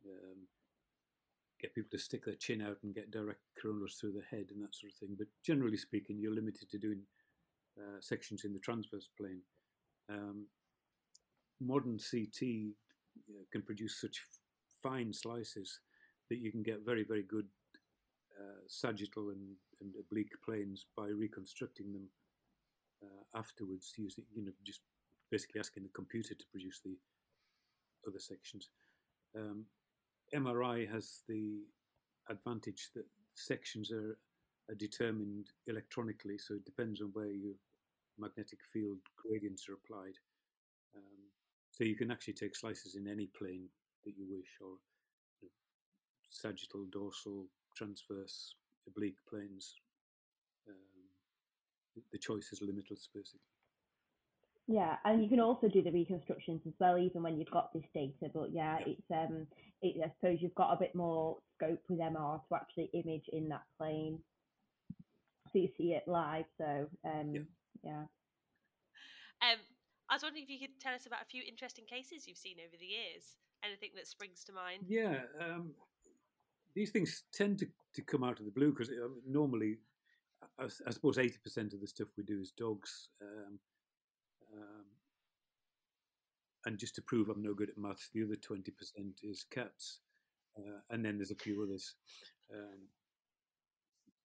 um, 0.05 0.37
get 1.61 1.75
people 1.75 1.89
to 1.91 1.97
stick 1.97 2.25
their 2.25 2.35
chin 2.35 2.61
out 2.61 2.77
and 2.83 2.95
get 2.95 3.11
direct 3.11 3.39
coronals 3.63 3.99
through 3.99 4.13
the 4.13 4.23
head 4.29 4.47
and 4.51 4.61
that 4.61 4.75
sort 4.75 4.91
of 4.91 4.97
thing. 4.97 5.15
But 5.17 5.27
generally 5.45 5.77
speaking, 5.77 6.17
you're 6.19 6.33
limited 6.33 6.69
to 6.71 6.77
doing 6.77 7.01
uh, 7.77 7.99
sections 7.99 8.43
in 8.43 8.53
the 8.53 8.59
transverse 8.59 9.09
plane. 9.17 9.41
Um, 10.09 10.47
modern 11.59 11.99
CT 11.99 12.73
uh, 13.29 13.43
can 13.51 13.61
produce 13.61 13.99
such 13.99 14.21
fine 14.81 15.13
slices 15.13 15.79
that 16.29 16.39
you 16.39 16.51
can 16.51 16.63
get 16.63 16.85
very, 16.85 17.03
very 17.03 17.23
good 17.23 17.45
uh, 18.41 18.61
sagittal 18.67 19.29
and, 19.29 19.55
and 19.81 19.93
oblique 19.99 20.33
planes 20.43 20.85
by 20.97 21.07
reconstructing 21.07 21.93
them 21.93 22.07
uh, 23.03 23.39
afterwards, 23.39 23.93
using 23.97 24.23
you 24.33 24.43
know 24.43 24.51
just 24.65 24.81
basically 25.29 25.59
asking 25.59 25.83
the 25.83 25.89
computer 25.89 26.33
to 26.33 26.45
produce 26.51 26.81
the 26.83 26.97
other 28.07 28.19
sections. 28.19 28.69
Um, 29.35 29.65
MRI 30.33 30.89
has 30.91 31.21
the 31.27 31.61
advantage 32.29 32.89
that 32.95 33.05
sections 33.35 33.91
are, 33.91 34.17
are, 34.69 34.75
determined 34.75 35.47
electronically, 35.67 36.37
so 36.37 36.55
it 36.55 36.65
depends 36.65 37.01
on 37.01 37.09
where 37.13 37.31
your 37.31 37.55
magnetic 38.17 38.59
field 38.71 38.99
gradients 39.15 39.67
are 39.69 39.73
applied. 39.73 40.15
Um, 40.95 41.21
so 41.71 41.83
you 41.83 41.95
can 41.95 42.11
actually 42.11 42.33
take 42.33 42.55
slices 42.55 42.95
in 42.95 43.07
any 43.07 43.27
plane 43.27 43.67
that 44.05 44.17
you 44.17 44.25
wish, 44.29 44.57
or 44.61 44.75
you 45.41 45.47
know, 45.47 45.49
sagittal, 46.29 46.85
dorsal, 46.91 47.47
transverse, 47.75 48.55
oblique 48.87 49.17
planes. 49.29 49.75
Um, 50.67 50.75
the 52.11 52.17
choice 52.17 52.49
is 52.51 52.61
limitless, 52.61 53.07
basically. 53.13 53.41
Yeah, 54.67 54.95
and 55.03 55.21
you 55.21 55.29
can 55.29 55.39
also 55.39 55.67
do 55.67 55.81
the 55.81 55.91
reconstructions 55.91 56.61
as 56.65 56.73
well, 56.79 56.97
even 56.97 57.23
when 57.23 57.37
you've 57.37 57.51
got 57.51 57.73
this 57.73 57.83
data. 57.93 58.31
But 58.33 58.53
yeah, 58.53 58.77
yeah. 58.79 58.93
it's 58.93 59.11
um, 59.11 59.47
it, 59.81 59.95
I 60.03 60.11
suppose 60.15 60.37
you've 60.41 60.55
got 60.55 60.71
a 60.71 60.79
bit 60.79 60.95
more 60.95 61.37
scope 61.55 61.81
with 61.89 61.99
MR 61.99 62.39
to 62.47 62.55
actually 62.55 62.89
image 62.93 63.25
in 63.33 63.49
that 63.49 63.63
plane, 63.77 64.19
so 65.51 65.59
you 65.59 65.69
see 65.77 65.93
it 65.93 66.03
live. 66.07 66.45
So 66.57 66.87
um, 67.05 67.33
yeah. 67.33 67.41
yeah. 67.83 68.03
Um, 69.41 69.59
I 70.09 70.15
was 70.15 70.23
wondering 70.23 70.43
if 70.43 70.49
you 70.49 70.59
could 70.59 70.79
tell 70.79 70.93
us 70.93 71.05
about 71.05 71.23
a 71.23 71.25
few 71.25 71.41
interesting 71.47 71.85
cases 71.85 72.27
you've 72.27 72.37
seen 72.37 72.57
over 72.59 72.77
the 72.79 72.85
years. 72.85 73.37
Anything 73.63 73.91
that 73.95 74.07
springs 74.07 74.43
to 74.45 74.53
mind? 74.53 74.85
Yeah, 74.87 75.21
um, 75.39 75.71
these 76.75 76.91
things 76.91 77.23
tend 77.33 77.59
to, 77.59 77.67
to 77.95 78.01
come 78.01 78.23
out 78.23 78.39
of 78.39 78.45
the 78.45 78.51
blue 78.51 78.71
because 78.71 78.89
um, 78.89 79.21
normally, 79.27 79.77
I, 80.59 80.65
I, 80.87 80.91
suppose, 80.91 81.17
eighty 81.17 81.37
percent 81.43 81.73
of 81.73 81.81
the 81.81 81.87
stuff 81.87 82.07
we 82.17 82.23
do 82.23 82.39
is 82.39 82.51
dogs. 82.51 83.09
Um, 83.21 83.59
um, 84.53 84.85
and 86.65 86.77
just 86.77 86.95
to 86.95 87.01
prove 87.01 87.29
I'm 87.29 87.41
no 87.41 87.53
good 87.53 87.69
at 87.69 87.77
maths, 87.77 88.09
the 88.13 88.23
other 88.23 88.35
20% 88.35 88.69
is 89.23 89.45
cats. 89.51 89.99
Uh, 90.57 90.79
and 90.89 91.03
then 91.03 91.17
there's 91.17 91.31
a 91.31 91.35
few 91.35 91.63
others. 91.63 91.95
Um, 92.53 92.87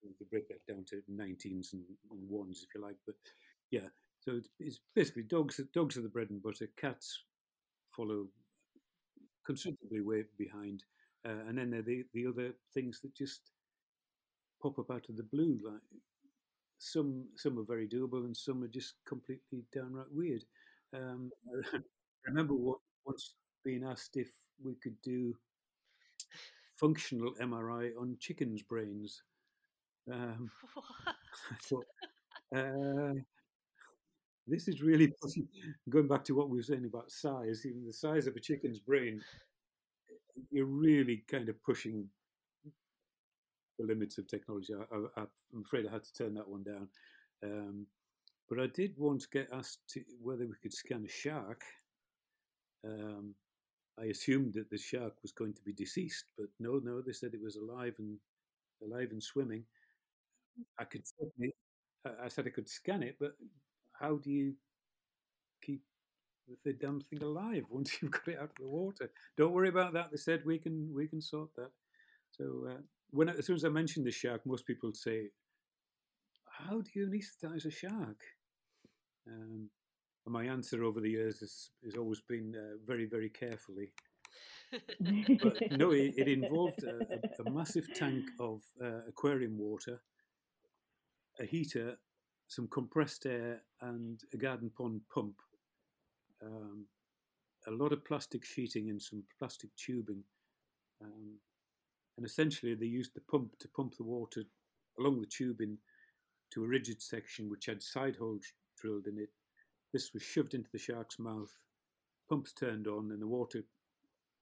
they 0.02 0.26
break 0.30 0.48
that 0.48 0.66
down 0.66 0.85
to 0.88 1.02
19s 1.11 1.72
and, 1.72 1.82
and, 2.11 2.28
ones, 2.28 2.64
if 2.66 2.74
you 2.74 2.82
like. 2.82 2.96
But 3.06 3.14
yeah, 3.70 3.88
so 4.20 4.32
it's, 4.32 4.48
it's, 4.61 4.80
basically 4.94 5.22
dogs. 5.22 5.61
Dogs 5.74 5.96
are 5.96 6.02
the 6.02 6.09
bread 6.09 6.30
and 6.30 6.42
butter. 6.42 6.68
Cats 6.78 7.22
follow 7.96 8.26
considerably 9.44 10.00
way 10.00 10.24
behind. 10.38 10.82
Uh, 11.26 11.48
and 11.48 11.58
then 11.58 11.70
there 11.70 11.80
are 11.80 11.82
the, 11.82 12.04
the 12.14 12.26
other 12.26 12.52
things 12.72 13.00
that 13.00 13.14
just 13.14 13.50
pop 14.62 14.78
up 14.78 14.90
out 14.90 15.08
of 15.08 15.16
the 15.16 15.22
blue. 15.22 15.58
Like 15.64 15.80
some 16.78 17.24
some 17.36 17.58
are 17.58 17.64
very 17.64 17.88
doable, 17.88 18.24
and 18.24 18.36
some 18.36 18.62
are 18.62 18.68
just 18.68 18.94
completely 19.06 19.64
downright 19.74 20.12
weird. 20.12 20.44
Um, 20.94 21.30
I 21.74 21.78
remember 22.26 22.54
what, 22.54 22.78
once 23.04 23.34
being 23.64 23.84
asked 23.84 24.16
if 24.16 24.28
we 24.62 24.74
could 24.76 25.00
do 25.02 25.34
functional 26.76 27.34
MRI 27.40 27.92
on 28.00 28.16
chickens' 28.20 28.62
brains. 28.62 29.22
Um, 30.12 30.50
I 31.50 31.56
thought, 31.62 31.86
uh, 32.54 33.20
this 34.46 34.68
is 34.68 34.82
really 34.82 35.12
going 35.88 36.06
back 36.06 36.24
to 36.24 36.34
what 36.34 36.48
we 36.48 36.58
were 36.58 36.62
saying 36.62 36.84
about 36.84 37.10
size. 37.10 37.66
Even 37.66 37.84
the 37.84 37.92
size 37.92 38.26
of 38.26 38.36
a 38.36 38.40
chicken's 38.40 38.78
brain, 38.78 39.20
you're 40.51 40.66
really 40.66 41.25
kind 41.31 41.49
of 41.49 41.62
pushing 41.62 42.09
the 43.79 43.87
limits 43.87 44.18
of 44.18 44.27
technology. 44.27 44.75
I, 44.75 45.20
am 45.20 45.62
afraid 45.64 45.87
I 45.87 45.92
had 45.92 46.05
to 46.05 46.14
turn 46.14 46.35
that 46.35 46.49
one 46.49 46.62
down. 46.62 46.88
Um, 47.44 47.87
but 48.49 48.61
I 48.61 48.68
did 48.68 48.94
once 48.96 49.27
get 49.27 49.49
asked 49.53 49.81
to, 49.90 50.03
whether 50.20 50.46
we 50.46 50.55
could 50.62 50.72
scan 50.72 51.05
a 51.05 51.09
shark. 51.09 51.62
Um, 52.85 53.35
I 53.99 54.05
assumed 54.05 54.55
that 54.55 54.70
the 54.70 54.79
shark 54.79 55.14
was 55.22 55.33
going 55.33 55.55
to 55.55 55.62
be 55.62 55.72
deceased, 55.72 56.27
but 56.37 56.46
no, 56.61 56.81
no, 56.83 57.01
they 57.01 57.12
said 57.12 57.35
it 57.35 57.42
was 57.42 57.57
alive 57.57 57.94
and 57.99 58.18
alive 58.83 59.09
and 59.11 59.22
swimming. 59.22 59.64
I 60.79 60.85
could 60.85 61.03
I 62.07 62.29
said 62.29 62.46
I 62.46 62.51
could 62.51 62.68
scan 62.68 63.03
it, 63.03 63.16
but 63.18 63.33
how 63.99 64.16
do 64.16 64.31
you 64.31 64.55
keep 65.62 65.83
the 66.64 66.72
damn 66.72 67.00
thing 67.00 67.22
alive 67.22 67.64
once 67.70 67.98
you've 68.00 68.11
got 68.11 68.28
it 68.28 68.38
out 68.38 68.50
of 68.50 68.56
the 68.59 68.66
water? 68.66 69.11
Don't 69.37 69.52
worry 69.52 69.68
about 69.68 69.92
that. 69.94 70.11
They 70.11 70.16
said 70.16 70.42
we 70.44 70.59
can 70.59 70.92
we 70.94 71.09
can 71.09 71.20
sort 71.20 71.50
that. 71.56 71.70
So 72.30 72.66
uh, 72.70 72.80
when 73.11 73.28
as 73.28 73.46
soon 73.46 73.56
as 73.56 73.64
I 73.64 73.68
mention 73.68 74.04
the 74.04 74.11
shark, 74.11 74.42
most 74.44 74.66
people 74.66 74.92
say, 74.92 75.30
"How 76.48 76.80
do 76.80 76.90
you 76.94 77.09
anaesthetize 77.09 77.66
a 77.66 77.70
shark?" 77.70 78.20
Um, 79.28 79.70
and 80.26 80.32
my 80.32 80.44
answer 80.44 80.85
over 80.85 81.00
the 81.00 81.11
years 81.11 81.40
has, 81.40 81.70
has 81.85 81.94
always 81.96 82.20
been 82.20 82.54
uh, 82.56 82.76
very, 82.87 83.06
very 83.06 83.30
carefully. 83.30 83.92
but 84.72 85.78
no, 85.78 85.90
it, 85.92 86.14
it 86.16 86.28
involved 86.28 86.82
a, 86.82 87.42
a, 87.42 87.50
massive 87.50 87.87
tank 87.94 88.24
of 88.40 88.61
uh, 88.85 89.06
aquarium 89.09 89.56
water, 89.56 90.02
a 91.40 91.44
heater, 91.46 91.96
some 92.48 92.66
compressed 92.68 93.24
air, 93.24 93.62
and 93.80 94.20
a 94.35 94.37
garden 94.37 94.70
pond 94.76 95.00
pump. 95.14 95.37
Um, 96.44 96.87
a 97.66 97.70
lot 97.70 97.92
of 97.92 98.05
plastic 98.05 98.44
sheeting 98.44 98.90
and 98.90 99.01
some 99.01 99.22
plastic 99.38 99.70
tubing. 99.77 100.22
Um, 101.03 101.38
and 102.16 102.25
essentially 102.25 102.75
they 102.75 102.87
used 102.87 103.14
the 103.14 103.20
pump 103.31 103.59
to 103.59 103.68
pump 103.68 103.96
the 103.96 104.05
water 104.05 104.42
along 104.99 105.20
the 105.20 105.27
tubing 105.27 105.79
to 106.53 106.64
a 106.64 106.68
rigid 106.68 107.03
section 107.03 107.51
which 107.51 107.66
had 107.66 107.83
side 107.83 108.16
holes 108.16 108.44
drilled 108.81 109.07
in 109.07 109.18
it. 109.18 109.31
This 109.92 110.12
was 110.12 110.22
shoved 110.22 110.55
into 110.55 110.70
the 110.72 110.79
shark's 110.79 111.18
mouth, 111.18 111.53
pumps 112.29 112.53
turned 112.53 112.87
on, 112.87 113.11
and 113.12 113.20
the 113.20 113.27
water 113.27 113.62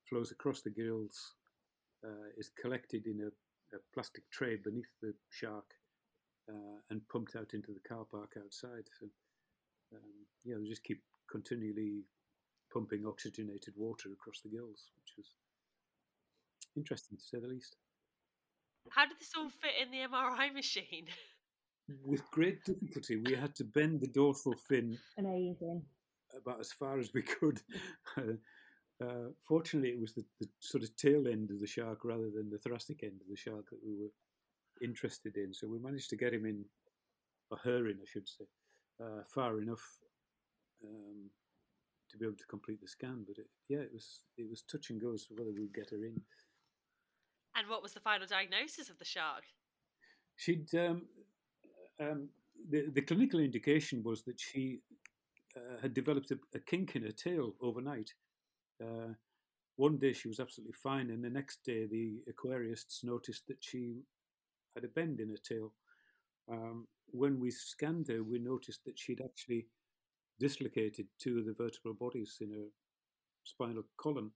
flows 0.08 0.30
across 0.30 0.62
the 0.62 0.70
gills, 0.70 1.34
uh, 2.04 2.28
is 2.36 2.50
collected 2.60 3.06
in 3.06 3.20
a, 3.20 3.76
a, 3.76 3.80
plastic 3.92 4.24
tray 4.30 4.56
beneath 4.56 4.90
the 5.00 5.14
shark, 5.30 5.64
uh, 6.48 6.78
and 6.90 7.08
pumped 7.08 7.36
out 7.36 7.54
into 7.54 7.72
the 7.72 7.88
car 7.88 8.04
park 8.10 8.32
outside. 8.42 8.84
So, 8.98 9.06
um, 9.94 10.26
yeah, 10.44 10.56
we 10.56 10.68
just 10.68 10.84
keep 10.84 11.02
continually 11.34 12.04
pumping 12.72 13.04
oxygenated 13.06 13.74
water 13.76 14.08
across 14.12 14.40
the 14.40 14.48
gills, 14.48 14.90
which 14.96 15.14
was 15.16 15.26
interesting 16.76 17.18
to 17.18 17.24
say 17.24 17.38
the 17.40 17.48
least. 17.48 17.76
How 18.90 19.06
did 19.06 19.18
this 19.18 19.32
all 19.36 19.48
fit 19.48 19.72
in 19.82 19.90
the 19.90 20.06
MRI 20.06 20.54
machine? 20.54 21.06
With 22.06 22.22
great 22.30 22.64
difficulty, 22.64 23.16
we 23.16 23.34
had 23.34 23.54
to 23.56 23.64
bend 23.64 24.00
the 24.00 24.06
dorsal 24.06 24.54
fin. 24.68 24.96
Amazing. 25.18 25.82
About 26.36 26.60
as 26.60 26.72
far 26.72 26.98
as 26.98 27.12
we 27.12 27.22
could. 27.22 27.60
uh, 28.16 29.28
fortunately, 29.46 29.90
it 29.90 30.00
was 30.00 30.14
the, 30.14 30.24
the, 30.40 30.48
sort 30.60 30.84
of 30.84 30.96
tail 30.96 31.26
end 31.26 31.50
of 31.50 31.60
the 31.60 31.66
shark 31.66 32.04
rather 32.04 32.30
than 32.30 32.48
the 32.48 32.58
thoracic 32.58 33.02
end 33.02 33.20
of 33.20 33.28
the 33.28 33.36
shark 33.36 33.68
that 33.70 33.80
we 33.84 33.94
were 34.00 34.12
interested 34.82 35.36
in. 35.36 35.52
So 35.52 35.68
we 35.68 35.78
managed 35.78 36.10
to 36.10 36.16
get 36.16 36.32
him 36.32 36.46
in, 36.46 36.64
or 37.50 37.58
her 37.58 37.88
in, 37.88 37.98
I 38.02 38.06
should 38.06 38.28
say, 38.28 38.44
uh, 39.02 39.22
far 39.34 39.60
enough 39.60 39.84
um, 40.84 41.30
to 42.10 42.18
be 42.18 42.24
able 42.24 42.36
to 42.36 42.46
complete 42.46 42.80
the 42.80 42.88
scan. 42.88 43.24
But 43.26 43.38
it, 43.38 43.46
yeah, 43.68 43.78
it 43.78 43.92
was 43.92 44.20
it 44.36 44.48
was 44.48 44.62
touch 44.62 44.90
and 44.90 45.00
go 45.00 45.12
as 45.14 45.24
to 45.26 45.34
whether 45.34 45.50
we'd 45.50 45.74
get 45.74 45.90
her 45.90 46.04
in. 46.04 46.20
And 47.56 47.68
what 47.68 47.82
was 47.82 47.92
the 47.92 48.00
final 48.00 48.26
diagnosis 48.26 48.90
of 48.90 48.98
the 48.98 49.04
shark? 49.04 49.44
She'd 50.36 50.74
um, 50.74 51.02
um, 52.00 52.28
the 52.70 52.90
the 52.92 53.02
clinical 53.02 53.40
indication 53.40 54.02
was 54.02 54.22
that 54.22 54.40
she 54.40 54.80
uh, 55.56 55.80
had 55.80 55.94
developed 55.94 56.30
a, 56.30 56.38
a, 56.54 56.58
kink 56.58 56.96
in 56.96 57.02
her 57.02 57.12
tail 57.12 57.54
overnight. 57.60 58.12
Uh, 58.82 59.12
one 59.76 59.98
day 59.98 60.12
she 60.12 60.28
was 60.28 60.40
absolutely 60.40 60.72
fine, 60.72 61.10
and 61.10 61.22
the 61.22 61.30
next 61.30 61.64
day 61.64 61.86
the 61.86 62.20
aquarists 62.32 63.04
noticed 63.04 63.46
that 63.48 63.58
she 63.60 64.02
had 64.74 64.84
a 64.84 64.88
bend 64.88 65.20
in 65.20 65.28
her 65.28 65.36
tail. 65.36 65.72
Um, 66.50 66.86
when 67.10 67.38
we 67.40 67.50
scanned 67.50 68.08
her, 68.08 68.22
we 68.22 68.38
noticed 68.38 68.84
that 68.84 68.98
she'd 68.98 69.20
actually 69.20 69.66
dislocated 70.40 71.06
two 71.18 71.38
of 71.38 71.46
the 71.46 71.54
vertebral 71.54 71.94
bodies 71.94 72.38
in 72.40 72.50
her 72.50 72.68
spinal 73.44 73.84
column 73.96 74.32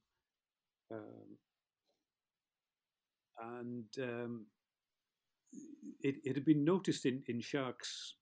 Um, 0.90 1.38
and 3.40 3.84
um, 4.02 4.46
it, 6.02 6.16
it 6.24 6.34
had 6.34 6.44
been 6.44 6.64
noticed 6.64 7.06
in, 7.06 7.22
in 7.28 7.40
sharks 7.40 8.14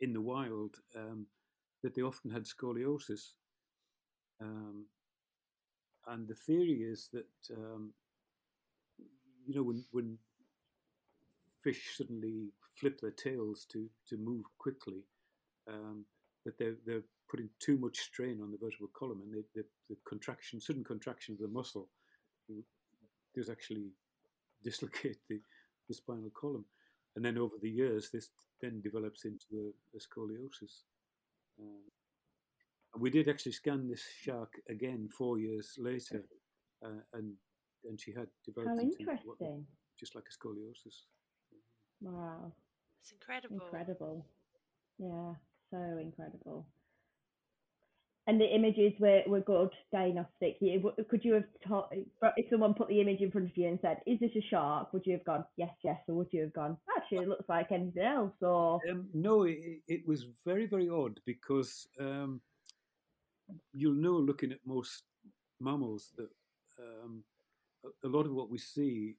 in 0.00 0.12
the 0.12 0.20
wild 0.20 0.76
um, 0.96 1.26
that 1.82 1.94
they 1.94 2.02
often 2.02 2.30
had 2.30 2.44
scoliosis. 2.44 3.32
Um, 4.40 4.86
and 6.08 6.28
the 6.28 6.34
theory 6.34 6.82
is 6.82 7.08
that, 7.12 7.54
um, 7.56 7.92
you 9.46 9.54
know, 9.54 9.62
when, 9.62 9.84
when 9.92 10.18
fish 11.62 11.96
suddenly 11.96 12.52
flip 12.80 13.00
their 13.00 13.10
tails 13.10 13.66
to, 13.72 13.88
to 14.08 14.16
move 14.16 14.44
quickly, 14.58 15.04
um, 15.68 16.04
that 16.46 16.56
they're, 16.58 16.76
they're 16.86 17.02
putting 17.28 17.50
too 17.58 17.76
much 17.76 17.98
strain 17.98 18.40
on 18.40 18.50
the 18.50 18.56
vertebral 18.56 18.88
column 18.98 19.20
and 19.22 19.34
they, 19.34 19.44
the, 19.54 19.66
the 19.90 19.96
contraction, 20.08 20.60
sudden 20.60 20.84
contraction 20.84 21.34
of 21.34 21.40
the 21.40 21.48
muscle 21.52 21.88
does 23.34 23.50
actually 23.50 23.90
dislocate 24.64 25.18
the, 25.28 25.40
the 25.88 25.94
spinal 25.94 26.30
column. 26.40 26.64
And 27.16 27.24
then 27.24 27.36
over 27.36 27.56
the 27.60 27.70
years, 27.70 28.10
this 28.10 28.30
then 28.62 28.80
develops 28.80 29.24
into 29.24 29.46
a, 29.54 29.96
a 29.96 30.00
scoliosis. 30.00 30.82
Uh, 31.60 31.90
we 32.98 33.10
did 33.10 33.28
actually 33.28 33.52
scan 33.52 33.88
this 33.88 34.02
shark 34.22 34.52
again 34.68 35.08
four 35.16 35.38
years 35.38 35.74
later, 35.78 36.24
uh, 36.84 37.00
and 37.14 37.32
and 37.88 38.00
she 38.00 38.12
had 38.12 38.26
developed 38.44 38.78
How 38.78 38.82
into 38.82 38.96
interesting. 38.98 39.26
what- 39.38 39.60
just 39.98 40.14
like 40.14 40.24
a 40.30 40.46
scoliosis. 40.46 41.04
Wow. 42.02 42.52
It's 43.00 43.12
incredible. 43.12 43.56
Incredible. 43.56 44.26
Yeah, 44.98 45.34
so 45.70 45.98
incredible. 46.00 46.66
And 48.28 48.40
the 48.40 48.52
images 48.52 48.92
were, 48.98 49.22
were 49.28 49.40
good, 49.40 49.70
diagnostic. 49.92 50.56
You, 50.60 50.92
could 51.08 51.24
you 51.24 51.34
have 51.34 51.44
taught, 51.66 51.92
if 52.36 52.50
someone 52.50 52.74
put 52.74 52.88
the 52.88 53.00
image 53.00 53.20
in 53.20 53.30
front 53.30 53.48
of 53.48 53.56
you 53.56 53.68
and 53.68 53.78
said, 53.80 53.98
is 54.04 54.18
this 54.18 54.32
a 54.36 54.44
shark? 54.50 54.92
Would 54.92 55.06
you 55.06 55.12
have 55.12 55.24
gone, 55.24 55.44
yes, 55.56 55.70
yes, 55.84 56.00
or 56.08 56.16
would 56.16 56.32
you 56.32 56.40
have 56.40 56.52
gone, 56.52 56.76
actually, 56.96 57.18
it 57.18 57.28
looks 57.28 57.48
like 57.48 57.70
anything 57.70 58.02
else? 58.02 58.32
Or, 58.42 58.80
Um, 58.90 59.06
no, 59.14 59.44
it, 59.44 59.82
it 59.86 60.08
was 60.08 60.26
very, 60.44 60.66
very 60.66 60.88
odd 60.88 61.20
because 61.24 61.86
um, 62.00 62.40
you'll 63.72 63.94
know 63.94 64.16
looking 64.16 64.50
at 64.50 64.58
most 64.66 65.04
mammals 65.60 66.10
that 66.16 66.30
um, 66.80 67.22
a, 67.84 68.08
a 68.08 68.10
lot 68.10 68.26
of 68.26 68.32
what 68.32 68.50
we 68.50 68.58
see 68.58 69.14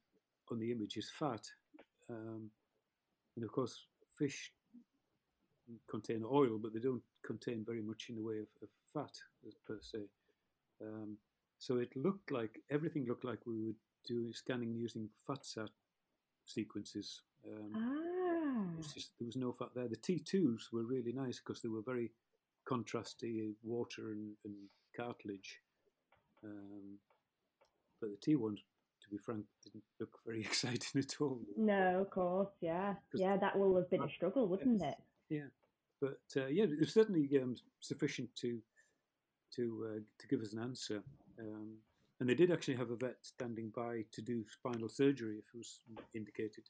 on 0.52 0.60
the 0.60 0.70
image 0.70 0.98
is 0.98 1.10
fat. 1.18 1.50
Um, 2.10 2.52
and 3.38 3.46
of 3.46 3.54
course, 3.54 3.86
fish 4.18 4.52
contain 5.90 6.24
oil, 6.30 6.58
but 6.62 6.74
they 6.74 6.80
don't 6.80 7.04
contain 7.26 7.64
very 7.66 7.82
much 7.82 8.08
in 8.10 8.16
the 8.16 8.24
way 8.24 8.38
of, 8.38 8.48
of 8.62 8.70
fat 8.94 9.12
per 9.66 9.80
se. 9.82 10.00
Um, 10.82 11.18
so 11.60 11.78
it 11.78 11.96
looked 11.96 12.32
like 12.32 12.62
everything 12.70 13.06
looked 13.08 13.26
like 13.26 13.40
we 13.46 13.58
were 13.60 13.76
doing 14.06 14.32
scanning 14.34 14.74
using 14.76 15.10
FATSAT 15.28 15.70
sequences. 16.46 17.22
Um, 17.46 17.72
ah, 17.76 18.82
just, 18.82 19.12
there 19.20 19.26
was 19.26 19.36
no 19.36 19.52
fat 19.52 19.70
there. 19.76 19.88
The 19.88 19.98
T2s 19.98 20.72
were 20.72 20.84
really 20.84 21.14
nice 21.14 21.40
because 21.40 21.62
they 21.62 21.70
were 21.70 21.82
very 21.82 22.12
contrasty, 22.68 23.54
water 23.64 24.12
and, 24.12 24.34
and 24.46 24.56
cartilage. 24.96 25.60
Um, 26.44 27.00
but 28.00 28.10
the 28.12 28.32
T1s, 28.32 28.58
to 29.02 29.10
be 29.10 29.18
frank, 29.18 29.46
didn't 29.64 29.84
look 30.00 30.20
very 30.26 30.42
exciting 30.46 31.02
at 31.02 31.16
all. 31.20 31.40
no, 31.58 32.02
of 32.02 32.10
course, 32.10 32.50
yeah. 32.62 32.96
Yeah, 33.14 33.38
that 33.38 33.58
will 33.58 33.76
have 33.78 33.90
been 33.90 34.04
a 34.04 34.10
struggle, 34.10 34.48
wouldn't 34.48 34.84
it? 34.84 34.96
Yeah, 35.30 35.48
but 36.02 36.20
uh, 36.36 36.48
yeah, 36.48 36.64
it 36.64 36.80
was 36.80 36.94
certainly 36.94 37.30
um, 37.42 37.56
sufficient 37.80 38.30
to 38.38 38.60
to 39.56 39.88
uh, 39.90 40.00
to 40.20 40.28
give 40.28 40.42
us 40.42 40.54
an 40.54 40.60
answer. 40.60 41.04
Um, 41.40 41.78
and 42.20 42.28
they 42.28 42.34
did 42.36 42.52
actually 42.52 42.76
have 42.78 42.90
a 42.90 42.96
vet 42.96 43.18
standing 43.22 43.70
by 43.76 44.04
to 44.12 44.22
do 44.24 44.44
spinal 44.50 44.90
surgery 44.90 45.38
if 45.38 45.46
it 45.54 45.58
was 45.58 45.80
indicated. 46.16 46.64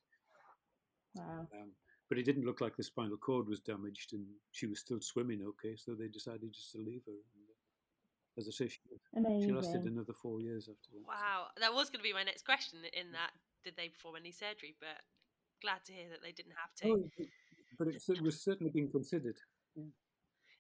Wow. 1.16 1.48
Um, 1.56 1.72
but 2.10 2.18
it 2.18 2.24
didn't 2.24 2.46
look 2.46 2.60
like 2.62 2.76
the 2.76 2.84
spinal 2.84 3.18
cord 3.18 3.48
was 3.48 3.60
damaged, 3.62 4.14
and 4.14 4.26
she 4.52 4.66
was 4.68 4.80
still 4.80 5.00
swimming 5.02 5.42
okay. 5.48 5.76
So 5.78 5.94
they 5.94 6.08
decided 6.08 6.54
just 6.54 6.72
to 6.74 6.80
leave 6.80 7.02
her. 7.06 7.14
And, 7.14 7.44
uh, 7.48 8.40
as 8.40 8.48
I 8.48 8.52
say, 8.52 8.68
she, 8.68 8.80
she 9.46 9.52
lasted 9.52 9.84
another 9.86 10.14
four 10.14 10.42
years 10.42 10.70
after 10.70 10.90
that. 10.94 11.02
so- 11.02 11.08
Wow, 11.08 11.48
that 11.60 11.74
was 11.74 11.90
going 11.90 12.00
to 12.00 12.04
be 12.04 12.14
my 12.14 12.24
next 12.24 12.46
question. 12.46 12.80
In 12.94 13.12
that, 13.14 13.32
did 13.64 13.76
they 13.78 13.90
perform 13.90 14.16
any 14.18 14.32
surgery? 14.32 14.76
But 14.80 15.02
glad 15.62 15.84
to 15.86 15.94
hear 15.94 16.10
that 16.12 16.22
they 16.22 16.32
didn't 16.34 16.54
have 16.56 16.74
to. 16.76 16.90
Oh, 16.92 17.10
it- 17.18 17.30
but 17.78 17.88
it 17.88 18.22
was 18.22 18.42
certainly 18.42 18.72
being 18.72 18.90
considered. 18.92 19.38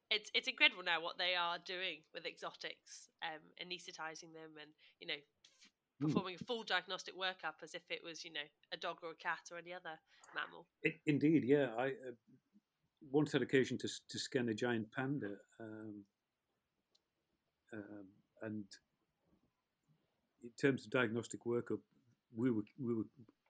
It's 0.09 0.31
it's 0.33 0.47
incredible 0.47 0.83
now 0.83 1.01
what 1.01 1.17
they 1.17 1.35
are 1.35 1.57
doing 1.65 1.99
with 2.13 2.25
exotics, 2.25 3.09
um, 3.23 3.41
anaesthetizing 3.61 4.33
them, 4.33 4.55
and 4.61 4.71
you 5.01 5.07
know, 5.07 5.15
f- 5.15 5.71
Mm. 5.99 6.07
performing 6.09 6.35
a 6.35 6.43
full 6.45 6.63
diagnostic 6.63 7.15
workup 7.17 7.63
as 7.63 7.73
if 7.73 7.81
it 7.89 8.03
was 8.03 8.23
you 8.23 8.31
know 8.31 8.47
a 8.71 8.77
dog 8.77 8.99
or 9.01 9.11
a 9.11 9.15
cat 9.15 9.49
or 9.51 9.57
any 9.57 9.73
other 9.73 9.99
mammal. 10.35 10.67
It, 10.83 11.01
indeed, 11.07 11.43
yeah. 11.43 11.73
I 11.75 11.87
uh, 11.87 12.11
once 13.11 13.31
had 13.31 13.41
occasion 13.41 13.77
to 13.79 13.87
to 14.09 14.19
scan 14.19 14.49
a 14.49 14.53
giant 14.53 14.91
panda, 14.91 15.35
um, 15.59 16.05
um, 17.73 18.07
and 18.43 18.65
in 20.43 20.51
terms 20.61 20.85
of 20.85 20.91
diagnostic 20.91 21.43
workup, 21.45 21.79
we 22.35 22.51
were 22.51 22.63
we 22.79 22.93
were 22.93 23.07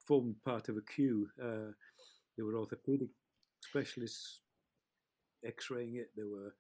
formed 0.08 0.42
part 0.44 0.70
of 0.70 0.78
a 0.78 0.82
queue. 0.82 1.30
Uh, 1.42 1.72
there 2.36 2.46
were 2.46 2.56
orthopedic 2.56 3.10
specialists 3.60 4.42
X-raying 5.46 5.96
it. 5.96 6.10
There 6.16 6.28
were 6.28 6.54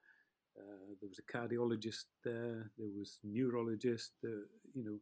uh, 0.58 0.94
there 1.02 1.10
was 1.10 1.20
a 1.20 1.32
cardiologist 1.38 2.06
there. 2.24 2.72
There 2.78 2.90
was 2.98 3.20
neurologist. 3.24 4.12
There, 4.22 4.44
you 4.74 4.84
know. 4.84 5.00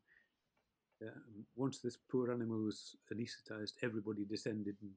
Um, 1.03 1.45
once 1.57 1.79
this 1.79 1.97
poor 2.09 2.31
animal 2.31 2.63
was 2.63 2.95
anaesthetized, 3.11 3.73
everybody 3.83 4.23
descended 4.23 4.77
and 4.81 4.91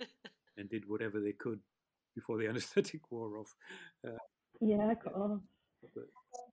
um, 0.00 0.06
and 0.58 0.68
did 0.68 0.86
whatever 0.86 1.20
they 1.20 1.32
could 1.32 1.58
before 2.14 2.36
the 2.38 2.46
anaesthetic 2.50 3.00
wore 3.10 3.38
off. 3.38 3.54
Yeah, 4.60 4.92
of 4.92 5.00
course. 5.00 5.40
But 5.94 6.04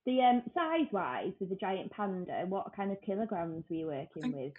The 0.06 0.22
um, 0.22 0.42
size 0.54 0.86
wise 0.90 1.32
with 1.38 1.50
the 1.50 1.56
giant 1.56 1.92
panda, 1.92 2.44
what 2.48 2.74
kind 2.74 2.90
of 2.90 3.00
kilograms 3.02 3.64
were 3.68 3.76
you 3.76 3.90
I 3.90 4.08
working 4.14 4.32
with? 4.32 4.54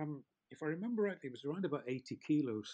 um, 0.00 0.22
if 0.50 0.62
I 0.62 0.66
remember 0.66 1.02
rightly, 1.02 1.28
it 1.28 1.32
was 1.32 1.44
around 1.44 1.64
about 1.64 1.84
80 1.86 2.16
kilos. 2.26 2.72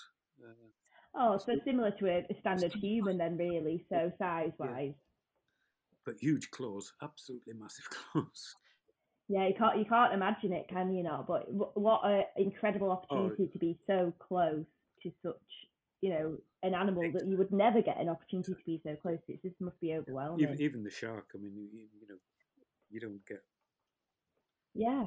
Oh, 1.21 1.37
so 1.37 1.57
similar 1.65 1.91
to 1.93 2.07
a, 2.09 2.27
standard 2.41 2.73
human 2.73 3.19
then, 3.19 3.37
really. 3.39 3.85
So 3.89 4.13
size 4.19 4.53
wise, 4.59 4.95
but 6.07 6.17
huge 6.21 6.51
claws, 6.51 6.93
absolutely 7.03 7.55
massive 7.55 7.89
claws. 7.91 8.55
yeah. 9.29 9.49
you 9.49 9.55
can't 9.55 9.79
you 9.79 9.85
can't 9.85 10.15
imagine 10.15 10.53
it, 10.53 10.69
can 10.69 10.95
you 10.95 11.03
not? 11.03 11.27
But 11.27 11.43
wh- 11.49 11.77
what 11.77 12.01
an 12.05 12.25
incredible 12.37 12.89
oh, 12.89 12.93
opportunity 12.93 13.49
to 13.53 13.59
be 13.59 13.79
so 13.87 14.13
close 14.19 14.65
to 15.03 15.13
such, 15.23 15.35
you 16.01 16.11
know, 16.11 16.39
an 16.63 16.75
animal 16.75 17.03
that 17.13 17.27
you 17.27 17.37
would 17.37 17.53
never 17.53 17.83
get 17.83 17.99
an 18.01 18.09
opportunity 18.09 18.53
to 18.53 18.65
be 18.65 18.81
so 18.85 18.97
close 19.03 19.19
to. 19.27 19.35
It 19.35 19.43
just 19.43 19.61
must 19.61 19.81
be 19.81 19.95
overwhelming. 19.95 20.41
Even, 20.41 20.61
even 20.63 20.85
the 20.85 20.91
shark, 20.91 21.27
I 21.35 21.39
mean, 21.39 21.53
you, 21.55 21.65
you 21.73 21.87
you 22.01 22.09
know, 22.09 22.19
you 22.91 23.01
don't 23.01 23.27
get 23.27 23.43
yeah. 24.75 25.07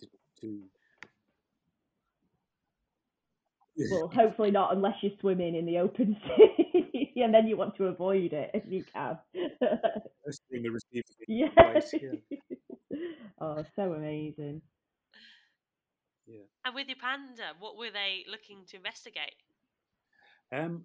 to. 0.00 0.06
to 0.40 0.62
Well, 3.90 4.08
hopefully 4.14 4.50
not 4.50 4.74
unless 4.74 4.94
you're 5.02 5.12
swimming 5.20 5.54
in 5.54 5.66
the 5.66 5.78
open 5.78 6.16
sea, 6.26 7.12
and 7.16 7.32
then 7.32 7.46
you 7.46 7.56
want 7.56 7.76
to 7.76 7.86
avoid 7.86 8.32
it 8.32 8.50
if 8.54 8.64
you 8.68 8.84
can. 8.84 9.18
The 10.52 10.68
receiving 10.68 11.02
yeah. 11.26 11.48
device, 11.56 11.92
yeah. 11.94 12.38
oh, 13.40 13.64
so 13.74 13.94
amazing. 13.94 14.62
yeah. 16.24 16.42
And 16.64 16.74
with 16.74 16.86
your 16.86 16.98
panda, 17.00 17.54
what 17.58 17.76
were 17.76 17.90
they 17.90 18.24
looking 18.30 18.64
to 18.68 18.76
investigate? 18.76 19.34
Um, 20.52 20.84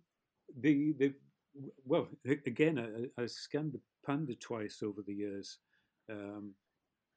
the 0.60 0.94
the 0.98 1.14
well 1.86 2.08
again, 2.26 3.12
I, 3.18 3.22
I 3.22 3.26
scanned 3.28 3.74
the 3.74 3.82
panda 4.04 4.34
twice 4.34 4.82
over 4.82 5.04
the 5.06 5.14
years. 5.14 5.60
Um, 6.10 6.54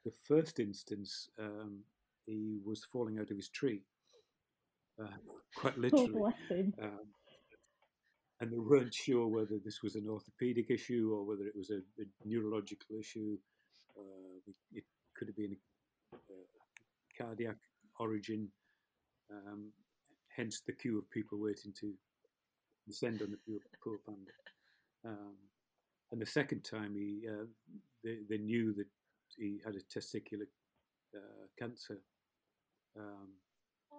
the 0.04 0.12
first 0.26 0.60
instance, 0.60 1.30
um, 1.38 1.80
he 2.26 2.58
was 2.64 2.84
falling 2.84 3.18
out 3.18 3.30
of 3.30 3.36
his 3.36 3.48
tree, 3.48 3.84
uh, 5.00 5.06
quite 5.56 5.74
Oh, 5.76 5.80
literally, 5.80 6.72
um, 6.82 7.06
and 8.40 8.52
they 8.52 8.58
weren't 8.58 8.94
sure 8.94 9.26
whether 9.26 9.58
this 9.64 9.82
was 9.82 9.96
an 9.96 10.06
orthopedic 10.08 10.70
issue 10.70 11.10
or 11.12 11.26
whether 11.26 11.44
it 11.46 11.56
was 11.56 11.70
a, 11.70 11.78
a 12.00 12.06
neurological 12.24 12.96
issue. 12.98 13.36
Uh, 13.96 14.52
it, 14.72 14.84
could 15.16 15.26
have 15.26 15.36
been 15.36 15.56
a, 16.12 16.16
a 16.16 17.20
cardiac 17.20 17.56
origin. 17.98 18.48
Um, 19.30 19.72
hence 20.36 20.62
the 20.64 20.72
queue 20.72 20.96
of 20.96 21.10
people 21.10 21.38
waiting 21.40 21.72
to 21.80 21.92
descend 22.86 23.20
on 23.20 23.32
the 23.32 23.38
poor, 23.44 23.58
poor 23.82 23.98
panda. 24.06 24.30
Um, 25.04 25.34
and 26.12 26.20
the 26.20 26.26
second 26.26 26.62
time, 26.62 26.94
he 26.94 27.26
uh, 27.28 27.44
they, 28.04 28.18
they 28.30 28.38
knew 28.38 28.72
that 28.74 28.86
he 29.36 29.60
had 29.64 29.74
a 29.74 29.98
testicular 29.98 30.46
uh, 31.14 31.46
cancer. 31.58 31.98
Um, 32.96 33.28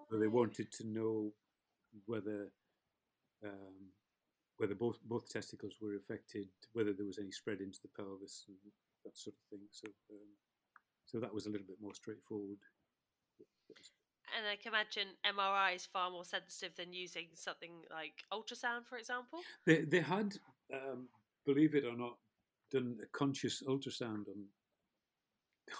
so 0.08 0.18
they 0.18 0.28
wanted 0.28 0.72
to 0.72 0.86
know 0.86 1.32
whether 2.06 2.48
um, 3.44 3.90
whether 4.56 4.74
both 4.74 4.98
both 5.04 5.28
testicles 5.28 5.74
were 5.80 5.96
affected, 5.96 6.48
whether 6.72 6.92
there 6.92 7.06
was 7.06 7.18
any 7.18 7.30
spread 7.30 7.60
into 7.60 7.78
the 7.82 7.88
pelvis 7.96 8.44
and 8.48 8.56
that 9.04 9.16
sort 9.16 9.34
of 9.34 9.58
thing. 9.58 9.66
So 9.70 9.88
um, 10.10 10.28
so 11.06 11.18
that 11.18 11.32
was 11.32 11.46
a 11.46 11.50
little 11.50 11.66
bit 11.66 11.78
more 11.80 11.94
straightforward. 11.94 12.58
And 14.36 14.46
I 14.46 14.56
can 14.56 14.72
imagine 14.72 15.08
MRI 15.26 15.74
is 15.74 15.86
far 15.86 16.10
more 16.10 16.24
sensitive 16.24 16.76
than 16.76 16.92
using 16.92 17.26
something 17.34 17.72
like 17.90 18.12
ultrasound, 18.32 18.86
for 18.88 18.96
example. 18.98 19.40
They 19.66 19.80
they 19.80 20.00
had, 20.00 20.36
um, 20.72 21.08
believe 21.46 21.74
it 21.74 21.84
or 21.84 21.96
not, 21.96 22.16
done 22.70 22.98
a 23.02 23.06
conscious 23.06 23.62
ultrasound 23.66 24.28
on 24.28 24.44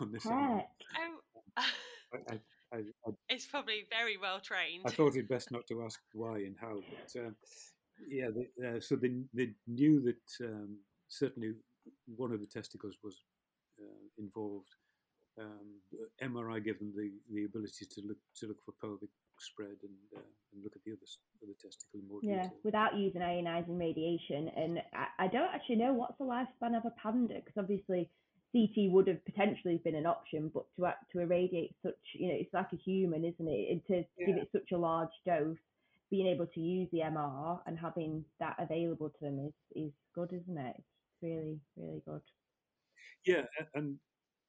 on 0.01 0.13
this. 0.13 0.27
animal. 0.27 0.69
Oh, 1.57 1.63
I, 2.13 2.35
I, 2.35 2.41
I, 2.73 2.79
I, 3.07 3.11
it's 3.29 3.47
probably 3.47 3.87
very 3.91 4.17
well 4.17 4.41
trained. 4.41 4.83
I 4.87 4.91
thought 4.91 5.17
it 5.17 5.29
best 5.29 5.51
not 5.57 5.67
to 5.69 5.83
ask 5.83 6.01
why 6.13 6.39
and 6.39 6.57
how, 6.61 6.81
but 6.91 7.21
um, 7.21 7.37
yeah. 8.09 8.29
They, 8.35 8.67
uh, 8.67 8.81
so 8.81 8.97
they 8.97 9.13
they 9.35 9.51
knew 9.67 10.01
that 10.03 10.47
um, 10.47 10.77
certainly 11.09 11.53
one 12.17 12.33
of 12.33 12.41
the 12.41 12.47
testicles 12.47 12.97
was 13.03 13.23
uh, 13.81 14.07
involved. 14.19 14.69
Um, 15.39 15.81
MRI 16.23 16.63
gave 16.63 16.79
them 16.79 16.93
the, 16.95 17.11
the 17.33 17.45
ability 17.45 17.87
to 17.87 18.03
look 18.07 18.19
to 18.37 18.47
look 18.47 18.63
for 18.65 18.73
pelvic 18.81 19.09
spread 19.39 19.77
and 19.83 19.97
uh, 20.17 20.21
and 20.53 20.63
look 20.63 20.77
at 20.77 20.83
the 20.85 20.93
other 20.93 21.07
other 21.43 21.55
testicle 21.61 22.01
more 22.09 22.21
Yeah, 22.23 22.43
detail. 22.43 22.59
without 22.65 22.97
using 22.97 23.23
ionizing 23.23 23.79
radiation. 23.79 24.49
And 24.57 24.83
I, 24.93 25.25
I 25.25 25.29
don't 25.29 25.51
actually 25.55 25.77
know 25.77 25.93
what's 25.95 26.19
the 26.19 26.25
lifespan 26.25 26.77
of 26.77 26.85
a 26.85 26.91
panda 27.03 27.35
because 27.35 27.57
obviously 27.57 28.11
CT 28.53 28.91
would 28.91 29.07
have 29.07 29.25
potentially 29.25 29.79
been 29.79 29.95
an 29.95 30.07
option, 30.07 30.49
but 30.53 30.67
to 30.77 30.87
act- 30.87 31.11
to 31.13 31.21
irradiate 31.21 31.75
such, 31.83 31.99
you 32.15 32.29
know, 32.29 32.35
it's 32.35 32.53
like 32.53 32.73
a 32.73 32.77
human, 32.77 33.25
isn't 33.25 33.49
it? 33.49 33.71
And 33.71 33.85
to 33.87 34.05
give 34.27 34.37
it 34.37 34.49
such 34.53 34.73
a 34.73 34.77
large 34.79 35.11
dose, 35.25 35.59
being 36.11 36.27
able 36.27 36.47
to 36.49 36.61
use 36.61 36.89
the 36.91 37.03
MR 37.03 37.63
and 37.67 37.79
having 37.79 38.25
that 38.41 38.57
available 38.59 39.11
to 39.11 39.21
them 39.21 39.39
is 39.39 39.55
is 39.77 39.93
good, 40.15 40.33
isn't 40.33 40.59
it? 40.59 40.77
It's 40.79 41.23
really 41.23 41.61
really 41.77 42.01
good. 42.05 42.23
Yeah, 43.25 43.47
and 43.75 43.99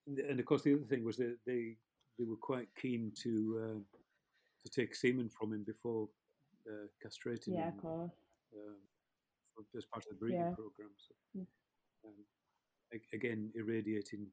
and 0.07 0.39
of 0.39 0.45
course 0.45 0.63
the 0.63 0.73
other 0.73 0.85
thing 0.85 1.03
was 1.03 1.17
that 1.17 1.37
they 1.45 1.77
they 2.17 2.25
were 2.25 2.37
quite 2.37 2.69
keen 2.75 3.11
to 3.23 3.31
uh, 3.63 3.99
to 4.63 4.69
take 4.71 4.95
semen 4.95 5.29
from 5.29 5.53
him 5.53 5.63
before 5.63 6.09
uh, 6.67 6.87
castrating 7.05 7.53
Yeah, 7.53 7.53
him 7.53 7.57
Yeah, 7.61 7.67
of 7.69 7.77
course. 7.81 8.11
um, 8.55 9.65
as 9.77 9.85
part 9.85 10.05
of 10.05 10.09
the 10.09 10.15
breeding 10.15 10.41
Yeah. 10.41 10.53
program. 10.55 10.89
So, 10.97 11.13
Mm. 11.37 11.47
um, 12.05 12.25
again, 13.13 13.51
irradiating 13.55 14.27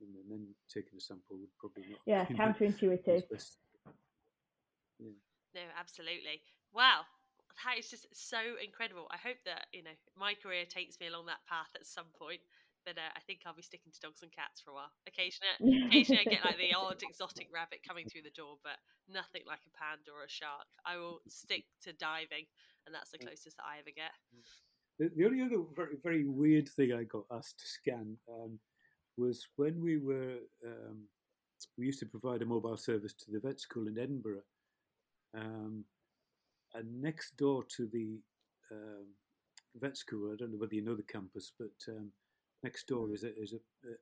and 0.00 0.30
then 0.30 0.46
taking 0.72 0.96
a 0.96 1.00
sample 1.00 1.38
would 1.38 1.54
probably 1.58 1.90
not. 1.90 2.00
Yeah, 2.06 2.24
be 2.28 2.34
counterintuitive. 2.34 3.28
best. 3.30 3.58
No, 5.54 5.64
absolutely. 5.78 6.42
Wow. 6.72 7.02
That 7.64 7.78
is 7.78 7.90
just 7.90 8.06
so 8.14 8.38
incredible. 8.62 9.10
I 9.10 9.18
hope 9.18 9.42
that, 9.44 9.66
you 9.72 9.82
know, 9.82 9.96
my 10.14 10.34
career 10.38 10.62
takes 10.62 11.00
me 11.00 11.08
along 11.10 11.26
that 11.26 11.42
path 11.48 11.74
at 11.74 11.86
some 11.86 12.06
point. 12.14 12.40
But 12.86 12.96
uh, 12.96 13.10
I 13.12 13.20
think 13.26 13.42
I'll 13.44 13.58
be 13.58 13.66
sticking 13.66 13.90
to 13.92 14.00
dogs 14.00 14.22
and 14.22 14.30
cats 14.30 14.62
for 14.62 14.70
a 14.70 14.78
while. 14.78 14.94
Occasionally, 15.04 15.58
occasionally 15.90 16.24
I 16.24 16.30
get 16.30 16.46
like 16.46 16.56
the 16.56 16.72
odd 16.72 17.02
exotic 17.02 17.50
rabbit 17.52 17.82
coming 17.84 18.06
through 18.06 18.22
the 18.22 18.32
door, 18.32 18.56
but 18.62 18.78
nothing 19.10 19.42
like 19.44 19.60
a 19.66 19.74
panda 19.76 20.08
or 20.14 20.24
a 20.24 20.30
shark. 20.30 20.64
I 20.86 20.96
will 20.96 21.20
stick 21.28 21.66
to 21.84 21.92
diving, 21.92 22.48
and 22.86 22.94
that's 22.94 23.10
the 23.10 23.20
closest 23.20 23.58
that 23.58 23.68
I 23.68 23.82
ever 23.82 23.92
get. 23.92 24.14
The, 24.98 25.10
the 25.16 25.24
only 25.26 25.42
other 25.42 25.62
very, 25.76 25.96
very 26.02 26.24
weird 26.24 26.68
thing 26.68 26.92
I 26.92 27.04
got 27.04 27.24
asked 27.30 27.60
to 27.60 27.66
scan 27.66 28.16
um, 28.28 28.58
was 29.16 29.46
when 29.56 29.80
we 29.80 29.98
were, 29.98 30.38
um, 30.66 31.04
we 31.76 31.86
used 31.86 32.00
to 32.00 32.06
provide 32.06 32.42
a 32.42 32.46
mobile 32.46 32.76
service 32.76 33.14
to 33.14 33.30
the 33.30 33.40
vet 33.40 33.60
school 33.60 33.86
in 33.86 33.98
Edinburgh. 33.98 34.42
Um, 35.36 35.84
and 36.74 37.02
next 37.02 37.36
door 37.36 37.64
to 37.76 37.86
the 37.86 38.18
um, 38.72 39.06
vet 39.80 39.96
school, 39.96 40.32
I 40.32 40.36
don't 40.36 40.52
know 40.52 40.58
whether 40.58 40.74
you 40.74 40.84
know 40.84 40.96
the 40.96 41.02
campus, 41.02 41.52
but 41.58 41.92
um, 41.92 42.10
next 42.62 42.88
door 42.88 43.12
is, 43.12 43.22
a, 43.22 43.36
is 43.40 43.54
a, 43.54 43.58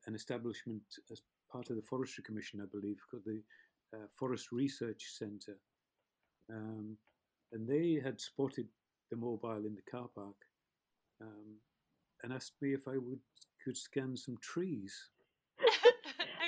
an 0.07 0.15
establishment 0.15 0.83
as 1.11 1.21
part 1.53 1.71
of 1.71 1.77
the 1.77 1.83
Forestry 1.83 2.25
Commission, 2.25 2.61
I 2.63 2.67
believe, 2.67 2.97
called 3.11 3.25
the 3.27 3.43
uh, 3.95 4.07
Forest 4.19 4.49
Research 4.51 5.05
Centre. 5.19 5.59
Um, 6.51 6.97
and 7.53 7.69
they 7.69 8.01
had 8.03 8.21
spotted 8.21 8.67
the 9.11 9.17
mobile 9.17 9.65
in 9.67 9.75
the 9.75 9.91
car 9.91 10.09
park 10.15 10.37
um, 11.21 11.57
and 12.23 12.33
asked 12.33 12.55
me 12.61 12.73
if 12.75 12.89
I 12.89 12.97
would 12.99 13.21
could 13.65 13.77
scan 13.77 14.17
some 14.17 14.37
trees. 14.43 14.95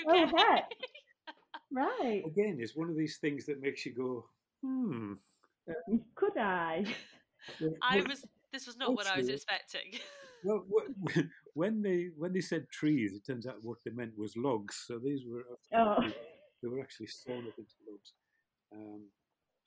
Oh, 0.07 0.23
okay. 0.23 0.33
heck. 0.37 0.71
Right. 1.73 2.23
Again, 2.25 2.59
it's 2.61 2.75
one 2.77 2.89
of 2.89 2.97
these 2.97 3.19
things 3.19 3.45
that 3.47 3.61
makes 3.61 3.85
you 3.85 3.93
go, 3.93 4.25
hmm. 4.63 5.15
Could 6.15 6.39
I? 6.39 6.85
I 7.83 8.01
was. 8.09 8.25
This 8.53 8.67
was 8.67 8.79
not 8.79 8.95
what 8.95 9.07
I 9.07 9.19
was 9.19 9.29
expecting. 9.29 9.99
Well, 10.45 10.65
when 11.55 11.83
they 11.83 12.11
when 12.17 12.33
they 12.33 12.41
said 12.41 12.71
trees, 12.71 13.13
it 13.13 13.27
turns 13.27 13.47
out 13.47 13.57
what 13.63 13.79
they 13.85 13.91
meant 13.91 14.17
was 14.17 14.37
logs. 14.37 14.85
So 14.87 14.99
these 14.99 15.23
were 15.27 15.43
Oh. 15.75 16.01
they 16.63 16.69
were 16.69 16.81
actually 16.81 17.09
sawn 17.09 17.39
up 17.47 17.59
into 17.59 17.75
logs, 17.91 18.13
um, 18.73 19.03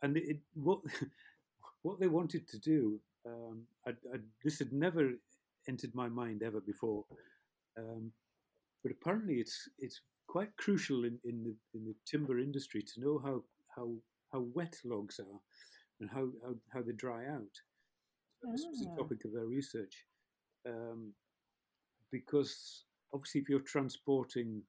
and 0.02 0.18
it, 0.18 0.40
what 0.56 0.80
what 1.84 2.00
they 2.00 2.08
wanted 2.08 2.48
to 2.48 2.58
do. 2.58 3.00
Um, 3.26 3.62
I, 3.86 3.92
I, 4.14 4.18
this 4.44 4.60
had 4.60 4.74
never 4.74 5.12
entered 5.68 5.94
my 5.94 6.10
mind 6.10 6.42
ever 6.44 6.60
before, 6.60 7.06
um, 7.78 8.12
but 8.84 8.92
apparently 8.92 9.36
it's 9.36 9.70
it's 9.80 10.02
quite 10.28 10.56
crucial 10.58 11.04
in, 11.06 11.20
in 11.24 11.44
the 11.44 11.56
in 11.78 11.86
the 11.86 11.96
timber 12.06 12.40
industry 12.40 12.82
to 12.82 13.00
know 13.00 13.20
how 13.24 13.44
how 13.76 13.92
how 14.32 14.40
wet 14.56 14.76
logs 14.84 15.20
are 15.20 15.40
and 16.00 16.10
how 16.10 16.30
how, 16.44 16.56
how 16.74 16.82
they 16.82 16.94
dry 16.94 17.28
out. 17.28 17.56
This 18.52 18.66
was 18.68 18.80
the 18.80 18.90
Ah. 18.92 18.96
topic 18.96 19.24
of 19.26 19.34
their 19.34 19.46
research, 19.46 20.08
um, 20.66 21.14
because 22.12 22.86
obviously 23.14 23.42
if 23.42 23.50
you're 23.50 23.60
transporting 23.60 24.64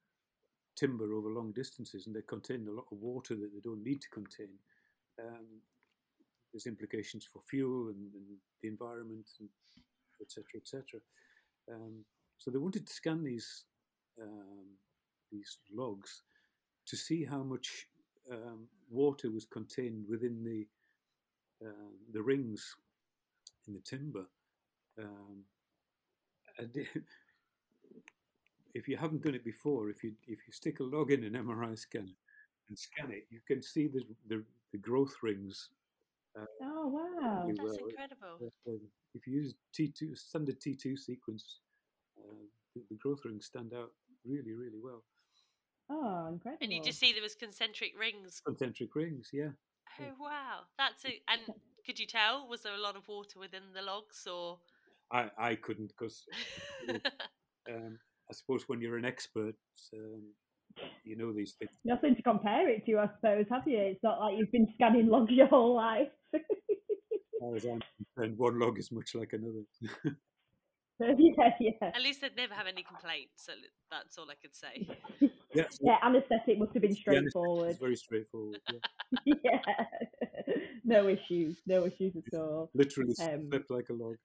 timber 0.77 1.15
over 1.15 1.31
long 1.31 1.53
distances 1.53 2.07
and 2.07 2.15
they 2.15 2.23
contain 2.23 2.67
a 2.69 2.73
lot 2.73 2.87
of 2.93 2.99
water 2.99 3.35
that 3.35 3.51
they 3.55 3.61
don't 3.61 3.83
need 3.83 4.01
to 4.03 4.09
contain, 4.11 4.49
um, 5.21 5.47
there's 6.53 6.67
implications 6.67 7.25
for 7.25 7.41
fuel 7.49 7.88
and, 7.88 8.12
and 8.15 8.25
the 8.62 8.69
environment, 8.69 9.27
and 9.41 9.49
et 10.21 10.31
cetera, 10.31 10.57
et 10.57 10.69
cetera. 10.69 11.01
Um, 11.71 12.05
so 12.38 12.51
they 12.51 12.59
wanted 12.59 12.87
to 12.87 12.93
scan 12.93 13.23
these 13.23 13.65
um, 14.21 14.77
these 15.31 15.59
logs 15.75 16.23
to 16.87 16.97
see 16.97 17.25
how 17.25 17.43
much 17.43 17.87
um, 18.31 18.67
water 18.91 19.31
was 19.31 19.45
contained 19.47 20.05
within 20.09 20.45
the 20.45 20.67
uh, 21.67 21.93
the 22.12 22.23
rings 22.23 22.77
in 23.67 23.75
the 23.75 23.81
timber. 23.81 24.27
Um, 24.99 25.45
if 28.75 28.88
you 28.88 28.97
haven't 28.97 29.23
done 29.23 29.35
it 29.35 29.45
before, 29.45 29.88
if 29.91 30.03
you 30.05 30.12
if 30.27 30.41
you 30.47 30.53
stick 30.53 30.81
a 30.81 30.85
log 30.85 31.12
in 31.12 31.25
an 31.25 31.35
MRI 31.35 31.79
scanner 31.79 32.17
and 32.69 32.79
scan 32.79 33.11
it, 33.11 33.27
you 33.31 33.41
can 33.47 33.62
see 33.62 33.87
the 33.87 34.03
the, 34.29 34.43
the 34.73 34.79
growth 34.79 35.15
rings. 35.23 35.69
Oh 36.37 36.88
wow. 36.88 37.47
That's 37.47 37.79
will. 37.79 37.88
incredible. 37.88 38.53
Um, 38.66 38.81
if 39.14 39.27
you 39.27 39.35
use 39.35 39.55
T2 39.75 40.16
standard 40.16 40.61
T2 40.61 40.97
sequence, 40.97 41.61
uh, 42.18 42.45
the, 42.75 42.83
the 42.90 42.97
growth 42.97 43.21
rings 43.25 43.47
stand 43.47 43.73
out 43.75 43.90
really 44.25 44.53
really 44.53 44.81
well. 44.83 45.05
Oh, 45.90 46.29
incredible. 46.33 46.59
And 46.63 46.73
you 46.73 46.83
just 46.83 46.98
see 46.98 47.13
them 47.13 47.25
as 47.25 47.35
concentric 47.35 47.92
rings. 47.98 48.40
Concentric 48.46 48.94
rings, 48.94 49.29
yeah. 49.33 49.50
Oh 50.00 50.15
wow, 50.19 50.61
that's 50.79 51.04
it. 51.04 51.21
And 51.29 51.40
could 51.87 51.98
you 51.98 52.06
tell? 52.06 52.48
Was 52.48 52.63
there 52.63 52.75
a 52.75 52.81
lot 52.81 52.96
of 52.96 53.06
water 53.09 53.38
within 53.38 53.63
the 53.75 53.83
logs, 53.83 54.27
or? 54.27 54.59
I 55.13 55.31
I 55.37 55.54
couldn't 55.56 55.92
because 55.98 56.25
um, 57.69 57.98
I 58.31 58.33
suppose 58.33 58.65
when 58.69 58.81
you're 58.81 58.96
an 58.96 59.04
expert, 59.04 59.54
um, 59.94 60.23
you 61.04 61.16
know 61.16 61.33
these 61.33 61.54
things. 61.58 61.70
Nothing 61.85 62.14
to 62.16 62.23
compare 62.23 62.68
it 62.68 62.85
to, 62.87 62.98
I 62.98 63.08
suppose, 63.16 63.46
have 63.50 63.66
you? 63.66 63.79
It's 63.79 64.02
not 64.02 64.20
like 64.20 64.37
you've 64.38 64.52
been 64.52 64.68
scanning 64.75 65.08
logs 65.08 65.33
your 65.33 65.46
whole 65.48 65.75
life. 65.77 66.08
As 66.35 67.64
I'm 67.64 67.83
concerned, 68.16 68.38
one 68.38 68.58
log 68.58 68.79
is 68.79 68.90
much 68.92 69.14
like 69.14 69.33
another. 69.33 69.62
yeah, 71.00 71.50
yeah. 71.58 71.70
At 71.94 72.00
least 72.02 72.20
they'd 72.20 72.37
never 72.37 72.54
have 72.54 72.66
any 72.68 72.83
complaints. 72.85 73.44
So 73.46 73.52
that's 73.90 74.16
all 74.16 74.27
I 74.31 74.35
could 74.40 74.54
say. 74.54 74.87
yeah, 75.54 75.64
Yeah, 75.81 75.96
anaesthetic 76.04 76.58
must 76.58 76.73
have 76.75 76.83
been 76.83 76.92
the 76.92 77.16
anesthetic 77.16 77.31
straightforward. 77.31 77.70
is 77.70 77.79
very 77.79 77.96
straightforward. 77.96 78.60
Yeah. 78.73 79.35
yeah. 79.44 80.54
no 80.85 81.08
issues, 81.08 81.58
no 81.66 81.85
issues 81.87 82.14
at 82.16 82.38
all. 82.38 82.70
Literally 82.75 83.14
Um, 83.20 83.48
slept 83.50 83.70
like 83.70 83.88
a 83.88 83.92
log. 83.92 84.16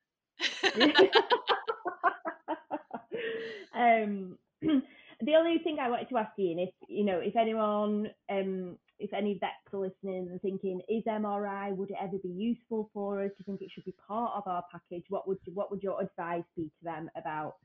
um, 3.76 4.38
the 5.22 5.36
only 5.36 5.58
thing 5.60 5.78
I 5.80 5.90
wanted 5.90 6.10
to 6.10 6.18
ask 6.18 6.38
Ian, 6.38 6.60
if 6.60 6.70
you 6.88 7.04
know, 7.04 7.20
if 7.20 7.36
anyone, 7.36 8.10
um, 8.30 8.78
if 9.00 9.14
any 9.14 9.38
vets 9.40 9.74
are 9.74 9.80
listening 9.80 10.28
and 10.30 10.42
thinking, 10.42 10.82
is 10.88 11.04
MRI 11.06 11.76
would 11.76 11.90
it 11.90 11.98
ever 12.02 12.18
be 12.22 12.30
useful 12.30 12.90
for 12.94 13.24
us? 13.24 13.30
Do 13.30 13.36
you 13.40 13.46
think 13.46 13.62
it 13.62 13.72
should 13.74 13.86
be 13.86 13.96
part 14.08 14.34
of 14.36 14.44
our 14.46 14.64
package? 14.72 15.06
What 15.10 15.28
would 15.28 15.40
what 15.54 15.72
would 15.72 15.82
your 15.82 16.02
advice 16.02 16.44
be 16.56 16.64
to 16.64 16.84
them 16.84 17.10
about 17.16 17.56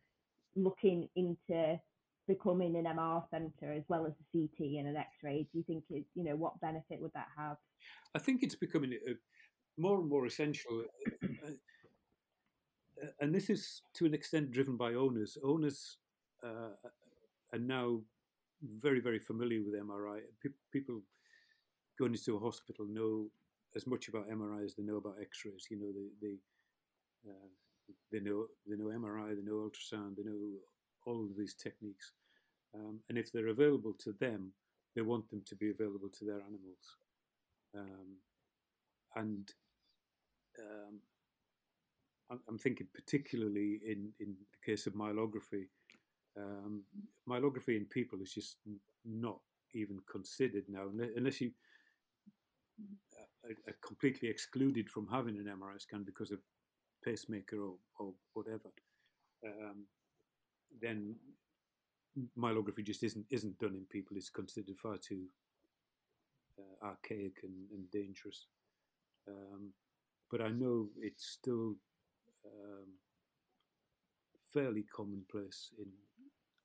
looking 0.57 1.09
into 1.15 1.79
becoming 2.27 2.77
an 2.77 2.85
MR 2.85 3.23
centre 3.31 3.73
as 3.73 3.83
well 3.89 4.07
as 4.07 4.13
a 4.13 4.25
CT 4.33 4.79
and 4.79 4.89
an 4.89 4.97
X-ray? 4.97 5.47
Do 5.53 5.59
you 5.59 5.65
think 5.65 5.85
it, 5.91 6.05
you 6.15 6.25
know, 6.25 6.37
what 6.37 6.61
benefit 6.61 7.01
would 7.01 7.13
that 7.15 7.29
have? 7.37 7.57
I 8.15 8.19
think 8.19 8.43
it's 8.43 8.55
becoming 8.55 8.99
uh, 9.09 9.15
more 9.77 9.99
and 9.99 10.09
more 10.09 10.25
essential. 10.25 10.85
uh, 11.23 11.27
uh, 13.03 13.07
and 13.21 13.35
this 13.35 13.51
is 13.51 13.83
to 13.95 14.07
an 14.07 14.15
extent 14.15 14.53
driven 14.53 14.77
by 14.77 14.95
owners. 14.95 15.37
Owners 15.43 15.99
are 17.53 17.59
now 17.59 18.01
very 18.63 19.01
very 19.01 19.19
familiar 19.19 19.63
with 19.63 19.75
MRI. 19.75 20.21
Pe- 20.43 20.51
people 20.73 21.01
going 21.99 22.13
into 22.13 22.37
a 22.37 22.41
hospital 22.41 22.87
know 22.87 23.27
as 23.77 23.87
much 23.87 24.09
about 24.09 24.29
MRI 24.29 24.65
as 24.65 24.75
they 24.75 24.83
know 24.83 24.97
about 24.97 25.17
X-rays. 25.21 25.67
You 25.71 25.79
know, 25.79 25.93
they 25.93 26.27
they 26.27 26.35
uh, 27.31 27.49
they 28.11 28.21
know 28.21 28.47
they 28.67 28.77
know 28.77 28.87
MRI, 28.87 29.35
they 29.35 29.43
know 29.43 29.69
ultrasound, 29.69 30.17
they 30.17 30.25
know 30.25 30.39
all 31.07 31.25
of 31.25 31.37
these 31.37 31.55
techniques, 31.55 32.13
um, 32.75 33.01
and 33.09 33.19
if 33.19 33.33
they're 33.33 33.49
available 33.49 33.95
to 34.01 34.13
them, 34.21 34.53
they 34.95 35.03
want 35.03 35.29
them 35.31 35.43
to 35.47 35.57
be 35.57 35.71
available 35.71 36.09
to 36.19 36.25
their 36.25 36.41
animals. 36.41 36.97
Um, 37.77 38.17
and 39.17 39.51
um, 40.61 41.01
I'm, 42.31 42.41
I'm, 42.49 42.59
thinking 42.59 42.87
particularly 42.95 43.81
in, 43.87 44.11
in 44.21 44.35
the 44.53 44.71
case 44.71 44.87
of 44.87 44.95
myelography. 44.95 45.69
Um, 46.37 46.83
myelography 47.29 47.77
in 47.77 47.85
people 47.85 48.21
is 48.23 48.33
just 48.33 48.57
not 49.05 49.39
even 49.75 50.01
considered 50.11 50.65
now, 50.69 50.85
unless 51.17 51.41
you 51.41 51.51
are, 53.45 53.51
are 53.69 53.77
completely 53.87 54.29
excluded 54.29 54.89
from 54.89 55.09
having 55.09 55.37
an 55.37 55.45
MRI 55.47 55.81
scan 55.81 56.05
because 56.05 56.31
of 56.31 56.39
pacemaker 57.05 57.59
or, 57.59 57.75
or 57.99 58.13
whatever. 58.35 58.71
Um, 59.45 59.85
then 60.81 61.17
myelography 62.39 62.85
just 62.85 63.03
isn't 63.03 63.27
isn't 63.31 63.59
done 63.59 63.75
in 63.75 63.85
people. 63.91 64.17
It's 64.17 64.31
considered 64.31 64.79
far 64.79 64.97
too 64.97 65.25
uh, 66.59 66.87
archaic 66.87 67.41
and, 67.43 67.71
and 67.73 67.91
dangerous. 67.91 68.47
Um, 69.29 69.73
but 70.31 70.41
I 70.41 70.49
know 70.49 70.89
it's 71.01 71.27
still 71.27 71.77
um, 72.47 72.89
fairly 74.53 74.85
commonplace 74.95 75.71
in, 75.79 75.87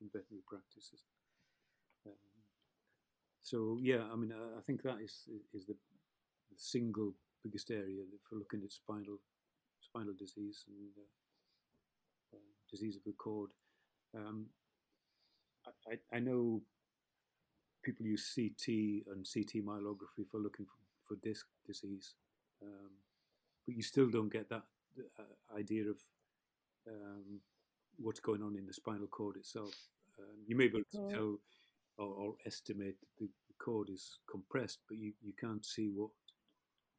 in 0.02 0.08
veterinary 0.08 0.44
practices. 0.48 1.06
Um, 2.06 2.14
so 3.42 3.78
yeah, 3.82 4.04
I 4.12 4.16
mean, 4.16 4.32
I, 4.32 4.60
I, 4.60 4.62
think 4.62 4.84
that 4.84 4.98
is 5.04 5.28
is 5.54 5.66
the, 5.66 5.74
the, 5.74 6.58
single 6.58 7.14
biggest 7.44 7.70
area 7.70 8.02
for 8.28 8.36
looking 8.36 8.62
at 8.64 8.72
spinal 8.72 9.20
spinal 9.82 10.14
disease 10.18 10.66
and 10.68 10.92
uh, 10.98 12.38
uh, 12.38 12.52
disease 12.70 12.96
of 12.96 13.04
the 13.04 13.14
cord. 13.14 13.52
Um, 14.16 14.48
I, 15.88 16.16
I, 16.16 16.20
know 16.20 16.62
people 17.84 18.06
use 18.06 18.34
CT 18.34 18.68
and 19.12 19.26
CT 19.32 19.64
myelography 19.64 20.26
for 20.32 20.40
looking 20.40 20.66
for, 20.66 20.80
for 21.08 21.22
disc 21.22 21.46
disease, 21.66 22.16
um, 22.64 22.92
but 23.66 23.76
you 23.76 23.84
still 23.84 24.10
don't 24.10 24.32
get 24.32 24.50
that 24.50 24.64
uh, 25.20 25.58
idea 25.58 25.84
of 25.84 25.98
um, 26.88 27.42
what's 27.98 28.20
going 28.20 28.42
on 28.42 28.56
in 28.56 28.66
the 28.66 28.74
spinal 28.74 29.08
cord 29.08 29.38
itself. 29.38 29.74
Um, 30.20 30.38
you 30.48 30.56
may 30.56 30.68
be 30.68 30.78
able 30.78 30.92
to 30.92 31.16
tell 31.16 31.38
or, 31.98 32.08
or 32.08 32.34
estimate 32.46 32.96
that 33.00 33.10
the, 33.20 33.26
the, 33.26 33.56
cord 33.64 33.90
is 33.90 34.20
compressed, 34.30 34.80
but 34.88 34.98
you, 34.98 35.14
you 35.22 35.34
can't 35.40 35.66
see 35.66 35.90
what 35.94 36.12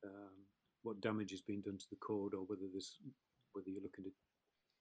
um, 0.05 0.47
what 0.83 1.01
damage 1.01 1.33
is 1.33 1.41
being 1.41 1.61
done 1.61 1.79
to 1.79 1.87
the 1.91 1.97
cord 1.97 2.35
or 2.35 2.43
whether 2.47 2.67
there's 2.73 2.97
whether 3.53 3.69
you're 3.69 3.83
looking 3.83 4.07
at 4.07 4.13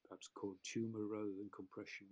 perhaps 0.07 0.29
cord 0.35 0.57
tumor 0.63 1.05
rather 1.05 1.33
than 1.37 1.49
compression 1.55 2.07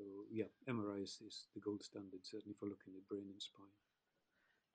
so 0.00 0.04
yeah, 0.32 0.48
MRI 0.68 1.02
is, 1.02 1.20
is 1.26 1.46
the 1.54 1.60
gold 1.60 1.82
standard 1.82 2.24
certainly 2.24 2.56
for 2.58 2.66
looking 2.66 2.94
at 2.96 3.06
brain 3.08 3.28
and 3.28 3.42
spine. 3.42 3.76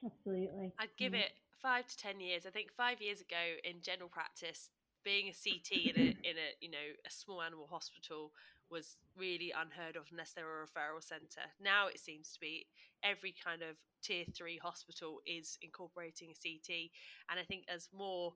Absolutely. 0.06 0.74
I'd 0.78 0.96
give 0.98 1.14
it 1.14 1.32
five 1.62 1.88
to 1.88 1.98
ten 1.98 2.20
years. 2.20 2.46
I 2.46 2.52
think 2.52 2.70
five 2.76 3.02
years 3.02 3.22
ago 3.22 3.58
in 3.64 3.82
general 3.82 4.10
practice, 4.10 4.70
being 5.06 5.30
a 5.30 5.38
CT 5.38 5.95
in 5.95 5.95
a 5.95 6.08
in 6.30 6.36
a 6.36 6.49
you 6.60 6.70
know 6.70 6.88
a 7.06 7.12
small 7.12 7.41
animal 7.41 7.68
hospital 7.68 8.34
was 8.70 8.97
really 9.16 9.53
unheard 9.56 9.95
of 9.95 10.08
unless 10.12 10.34
there 10.34 10.43
were 10.43 10.64
a 10.64 10.66
referral 10.66 11.01
centre. 11.01 11.47
Now 11.62 11.88
it 11.88 11.99
seems 11.99 12.34
to 12.34 12.39
be 12.39 12.66
every 13.03 13.34
kind 13.38 13.62
of 13.62 13.78
tier 14.01 14.26
three 14.36 14.58
hospital 14.58 15.22
is 15.26 15.58
incorporating 15.62 16.34
a 16.34 16.36
CT, 16.36 16.89
and 17.30 17.39
I 17.39 17.43
think 17.43 17.66
as 17.70 17.88
more 17.95 18.34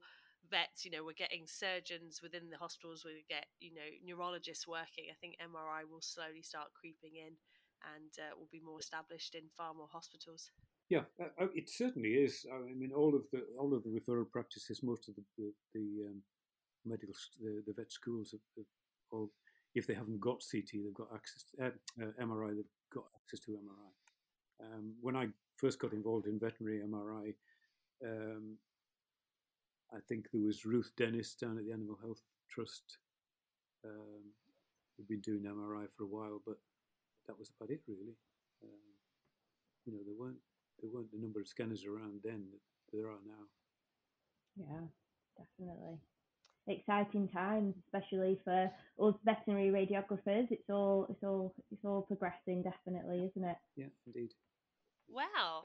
vets, 0.50 0.86
you 0.86 0.92
know, 0.92 1.04
we're 1.04 1.14
getting 1.14 1.46
surgeons 1.46 2.22
within 2.22 2.50
the 2.50 2.58
hospitals, 2.58 3.04
we 3.06 3.26
get, 3.30 3.46
you 3.60 3.74
know, 3.74 3.90
neurologists 4.06 4.68
working. 4.68 5.06
I 5.12 5.18
think 5.20 5.36
MRI 5.38 5.84
will 5.90 6.02
slowly 6.02 6.42
start 6.42 6.74
creeping 6.74 7.18
in 7.18 7.34
and 7.96 8.12
uh, 8.18 8.36
will 8.38 8.50
be 8.52 8.62
more 8.62 8.80
established 8.80 9.36
in 9.36 9.44
far 9.56 9.74
more 9.74 9.90
hospitals. 9.92 10.52
Yeah, 10.90 11.06
uh, 11.22 11.44
uh 11.44 11.48
it 11.54 11.70
certainly 11.70 12.10
is. 12.10 12.46
I 12.52 12.74
mean, 12.74 12.92
all 12.92 13.16
of 13.16 13.24
the 13.32 13.46
all 13.60 13.74
of 13.74 13.84
the 13.84 13.90
referral 13.90 14.30
practices, 14.30 14.82
most 14.82 15.08
of 15.08 15.16
the 15.16 15.24
the, 15.38 15.54
the 15.74 15.86
um, 16.08 16.22
medical 16.86 17.14
the, 17.42 17.64
the 17.68 17.74
vet 17.74 17.92
schools 17.92 18.32
have, 18.32 18.66
have 19.12 19.28
if 19.76 19.86
they 19.86 19.94
haven't 19.94 20.20
got 20.20 20.44
CT, 20.52 20.70
they've 20.74 20.94
got 20.94 21.10
access 21.14 21.44
to 21.44 21.66
uh, 21.66 22.04
uh 22.04 22.26
MRI. 22.26 22.56
They've 22.56 22.66
got 22.94 23.06
access 23.16 23.40
to 23.42 23.52
MRI. 23.52 24.66
Um, 24.66 24.94
when 25.02 25.16
I 25.16 25.28
first 25.58 25.80
got 25.80 25.94
involved 25.94 26.26
in 26.26 26.40
veterinary 26.40 26.82
MRI, 26.82 27.34
um, 28.04 28.58
I 29.94 30.00
think 30.08 30.28
there 30.32 30.42
was 30.42 30.66
Ruth 30.66 30.92
Dennis 30.98 31.36
down 31.36 31.58
at 31.58 31.66
the 31.66 31.72
Animal 31.72 31.98
Health 32.02 32.22
Trust. 32.50 32.98
Um, 33.86 34.34
who'd 35.00 35.08
been 35.08 35.22
doing 35.22 35.44
MRI 35.44 35.88
for 35.96 36.04
a 36.04 36.08
while, 36.08 36.42
but 36.46 36.58
that 37.28 37.40
was 37.40 37.52
about 37.56 37.72
it 37.72 37.82
really. 37.88 38.18
Um, 38.64 38.92
you 39.86 39.94
know, 39.94 40.00
there 40.06 40.16
weren't 40.18 40.44
there 40.82 40.90
weren't 40.92 41.12
the 41.12 41.20
number 41.20 41.40
of 41.40 41.48
scanners 41.48 41.86
around 41.86 42.20
then 42.24 42.44
that 42.52 42.64
there 42.92 43.08
are 43.08 43.24
now. 43.26 43.46
Yeah, 44.58 44.88
definitely. 45.38 46.00
Exciting 46.70 47.28
times, 47.30 47.74
especially 47.86 48.40
for 48.44 48.72
us 49.02 49.16
veterinary 49.26 49.70
radiographers. 49.72 50.52
It's 50.52 50.70
all 50.70 51.08
it's 51.10 51.24
all 51.24 51.54
it's 51.72 51.84
all 51.84 52.04
progressing, 52.04 52.62
definitely, 52.62 53.26
isn't 53.26 53.50
it? 53.50 53.58
Yeah, 53.76 53.88
indeed. 54.06 54.30
Wow, 55.10 55.64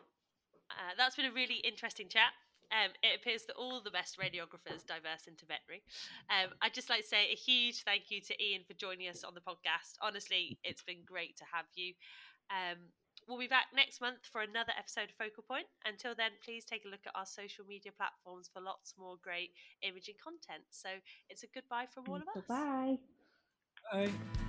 uh, 0.71 0.95
that's 0.97 1.17
been 1.17 1.27
a 1.27 1.33
really 1.33 1.57
interesting 1.57 2.09
chat. 2.09 2.33
Um, 2.73 2.91
it 3.03 3.21
appears 3.21 3.45
that 3.45 3.57
all 3.57 3.81
the 3.81 3.91
best 3.91 4.19
radiographers 4.19 4.87
diverse 4.87 5.29
into 5.29 5.45
veterinary. 5.45 5.85
Um, 6.31 6.51
I'd 6.63 6.75
just 6.75 6.89
like 6.89 7.03
to 7.03 7.07
say 7.07 7.31
a 7.31 7.37
huge 7.37 7.85
thank 7.85 8.11
you 8.11 8.21
to 8.23 8.43
Ian 8.43 8.63
for 8.67 8.75
joining 8.75 9.09
us 9.09 9.23
on 9.23 9.35
the 9.35 9.41
podcast. 9.41 10.01
Honestly, 10.01 10.59
it's 10.65 10.83
been 10.83 11.05
great 11.05 11.37
to 11.37 11.45
have 11.53 11.67
you. 11.77 11.93
Um, 12.51 12.79
we'll 13.29 13.39
be 13.39 13.47
back 13.47 13.67
next 13.75 14.01
month 14.01 14.27
for 14.31 14.41
another 14.43 14.73
episode 14.79 15.11
of 15.11 15.17
Focal 15.17 15.45
Point. 15.47 15.67
Until 15.85 16.15
then, 16.15 16.31
please 16.45 16.65
take 16.65 16.85
a 16.85 16.89
look 16.89 17.01
at 17.07 17.13
our 17.15 17.27
social 17.27 17.65
media 17.65 17.93
platforms 17.97 18.51
for 18.53 18.61
lots 18.61 18.95
more 18.99 19.17
great 19.23 19.51
imaging 19.83 20.17
content. 20.23 20.65
So 20.71 20.89
it's 21.29 21.43
a 21.43 21.49
goodbye 21.55 21.87
from 21.93 22.05
all 22.09 22.19
mm, 22.19 22.23
of 22.23 22.29
us. 22.29 22.45
Bye. 22.49 22.99
Bye. 23.93 24.41